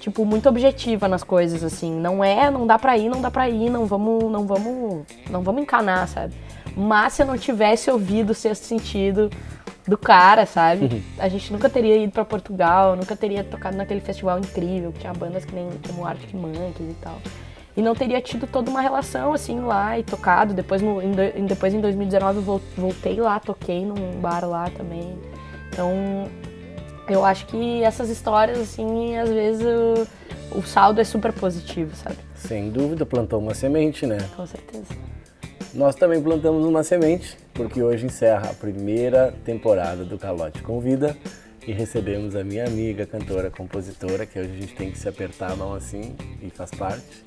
tipo, 0.00 0.24
muito 0.24 0.48
objetiva 0.48 1.06
nas 1.06 1.22
coisas, 1.22 1.62
assim. 1.62 1.94
Não 1.94 2.22
é, 2.22 2.50
não 2.50 2.66
dá 2.66 2.78
pra 2.78 2.98
ir, 2.98 3.08
não 3.08 3.20
dá 3.20 3.30
pra 3.30 3.48
ir, 3.48 3.70
não 3.70 3.86
vamos, 3.86 4.24
não 4.30 4.46
vamos, 4.46 5.04
não 5.30 5.42
vamos 5.42 5.62
encanar, 5.62 6.08
sabe? 6.08 6.34
Mas 6.76 7.12
se 7.12 7.22
eu 7.22 7.26
não 7.26 7.38
tivesse 7.38 7.90
ouvido 7.90 8.30
o 8.30 8.34
sexto 8.34 8.64
sentido 8.64 9.30
do 9.86 9.96
cara, 9.96 10.46
sabe? 10.46 10.86
Uhum. 10.86 11.02
A 11.18 11.28
gente 11.28 11.52
nunca 11.52 11.70
teria 11.70 11.96
ido 11.96 12.12
para 12.12 12.24
Portugal, 12.24 12.96
nunca 12.96 13.14
teria 13.14 13.44
tocado 13.44 13.76
naquele 13.76 14.00
festival 14.00 14.38
incrível, 14.40 14.90
que 14.92 15.00
tinha 15.00 15.12
bandas 15.12 15.44
que 15.44 15.54
nem 15.54 15.68
como 15.86 16.04
Arctic 16.04 16.34
Monkeys 16.34 16.90
e 16.90 16.96
tal 17.00 17.18
e 17.76 17.82
não 17.82 17.94
teria 17.94 18.20
tido 18.20 18.46
toda 18.46 18.70
uma 18.70 18.80
relação 18.80 19.32
assim 19.32 19.60
lá 19.60 19.98
e 19.98 20.02
tocado. 20.02 20.54
Depois, 20.54 20.80
no, 20.80 21.02
em, 21.02 21.46
depois 21.46 21.74
em 21.74 21.80
2019 21.80 22.40
voltei 22.76 23.20
lá, 23.20 23.40
toquei 23.40 23.84
num 23.84 24.20
bar 24.20 24.44
lá 24.44 24.70
também. 24.70 25.18
Então 25.68 25.90
eu 27.08 27.24
acho 27.24 27.46
que 27.46 27.82
essas 27.82 28.08
histórias, 28.08 28.58
assim, 28.58 29.16
às 29.16 29.28
vezes 29.28 29.64
o, 29.64 30.58
o 30.58 30.62
saldo 30.62 31.00
é 31.00 31.04
super 31.04 31.32
positivo, 31.32 31.94
sabe? 31.96 32.16
Sem 32.34 32.70
dúvida, 32.70 33.04
plantou 33.04 33.40
uma 33.40 33.54
semente, 33.54 34.06
né? 34.06 34.18
Com 34.36 34.46
certeza. 34.46 34.86
Nós 35.74 35.96
também 35.96 36.22
plantamos 36.22 36.64
uma 36.64 36.84
semente, 36.84 37.36
porque 37.52 37.82
hoje 37.82 38.06
encerra 38.06 38.50
a 38.50 38.54
primeira 38.54 39.34
temporada 39.44 40.04
do 40.04 40.16
Calote 40.16 40.62
Convida 40.62 41.16
e 41.66 41.72
recebemos 41.72 42.36
a 42.36 42.44
minha 42.44 42.64
amiga, 42.64 43.04
cantora, 43.04 43.50
compositora, 43.50 44.24
que 44.24 44.38
hoje 44.38 44.50
a 44.50 44.60
gente 44.60 44.74
tem 44.74 44.90
que 44.92 44.98
se 44.98 45.08
apertar 45.08 45.50
a 45.50 45.56
mão 45.56 45.74
assim 45.74 46.14
e 46.40 46.48
faz 46.48 46.70
parte 46.70 47.23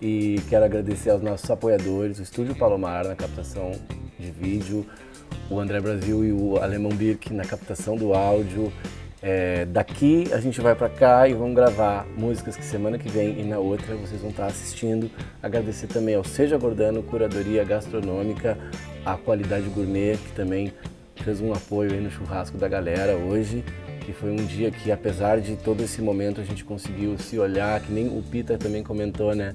e 0.00 0.40
quero 0.48 0.64
agradecer 0.64 1.10
aos 1.10 1.22
nossos 1.22 1.50
apoiadores, 1.50 2.18
o 2.18 2.22
Estúdio 2.22 2.54
Palomar 2.54 3.06
na 3.06 3.14
captação 3.14 3.72
de 4.18 4.30
vídeo, 4.30 4.86
o 5.50 5.58
André 5.58 5.80
Brasil 5.80 6.24
e 6.24 6.32
o 6.32 6.56
Alemão 6.56 6.90
Birk 6.90 7.32
na 7.32 7.44
captação 7.44 7.96
do 7.96 8.14
áudio. 8.14 8.72
É, 9.22 9.66
daqui 9.66 10.32
a 10.32 10.40
gente 10.40 10.62
vai 10.62 10.74
para 10.74 10.88
cá 10.88 11.28
e 11.28 11.34
vamos 11.34 11.54
gravar 11.54 12.06
músicas 12.16 12.56
que 12.56 12.64
semana 12.64 12.98
que 12.98 13.08
vem 13.10 13.38
e 13.38 13.44
na 13.44 13.58
outra 13.58 13.94
vocês 13.96 14.20
vão 14.22 14.30
estar 14.30 14.46
assistindo. 14.46 15.10
Agradecer 15.42 15.88
também 15.88 16.14
ao 16.14 16.24
Seja 16.24 16.56
Gordano, 16.56 17.02
Curadoria 17.02 17.62
Gastronômica, 17.62 18.56
a 19.04 19.16
Qualidade 19.18 19.68
Gourmet, 19.68 20.16
que 20.16 20.32
também 20.32 20.72
fez 21.16 21.40
um 21.42 21.52
apoio 21.52 21.92
aí 21.92 22.00
no 22.00 22.10
churrasco 22.10 22.56
da 22.56 22.66
galera 22.66 23.14
hoje. 23.14 23.62
Que 24.10 24.16
foi 24.16 24.30
um 24.30 24.44
dia 24.44 24.70
que, 24.70 24.90
apesar 24.90 25.40
de 25.40 25.56
todo 25.56 25.82
esse 25.82 26.02
momento, 26.02 26.40
a 26.40 26.44
gente 26.44 26.64
conseguiu 26.64 27.16
se 27.16 27.38
olhar, 27.38 27.80
que 27.80 27.92
nem 27.92 28.08
o 28.08 28.22
Peter 28.22 28.58
também 28.58 28.82
comentou, 28.82 29.34
né? 29.34 29.54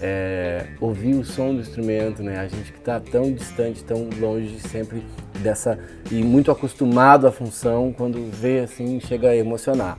é, 0.00 0.66
ouvir 0.80 1.14
o 1.14 1.24
som 1.24 1.54
do 1.54 1.60
instrumento, 1.60 2.22
né? 2.22 2.38
A 2.38 2.48
gente 2.48 2.72
que 2.72 2.78
está 2.78 3.00
tão 3.00 3.32
distante, 3.32 3.82
tão 3.84 4.08
longe 4.18 4.60
sempre 4.60 5.02
dessa 5.40 5.78
e 6.10 6.22
muito 6.22 6.50
acostumado 6.50 7.26
à 7.26 7.32
função, 7.32 7.92
quando 7.96 8.30
vê 8.30 8.60
assim 8.60 9.00
chega 9.00 9.30
a 9.30 9.36
emocionar. 9.36 9.98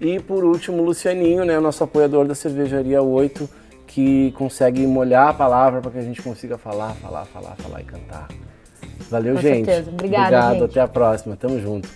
E 0.00 0.20
por 0.20 0.44
último, 0.44 0.82
o 0.82 0.84
Lucianinho, 0.84 1.44
né? 1.44 1.58
Nosso 1.58 1.82
apoiador 1.82 2.26
da 2.26 2.34
cervejaria 2.34 3.02
8, 3.02 3.48
que 3.86 4.32
consegue 4.32 4.86
molhar 4.86 5.28
a 5.28 5.34
palavra 5.34 5.80
para 5.80 5.90
que 5.90 5.98
a 5.98 6.02
gente 6.02 6.22
consiga 6.22 6.58
falar, 6.58 6.94
falar, 6.94 7.24
falar, 7.26 7.56
falar 7.56 7.80
e 7.80 7.84
cantar. 7.84 8.28
Valeu, 9.10 9.34
Com 9.34 9.40
gente. 9.40 9.64
certeza. 9.64 9.90
Obrigada, 9.90 10.24
Obrigado, 10.24 10.52
gente. 10.54 10.64
até 10.64 10.80
a 10.80 10.88
próxima. 10.88 11.36
Tamo 11.36 11.60
junto. 11.60 11.88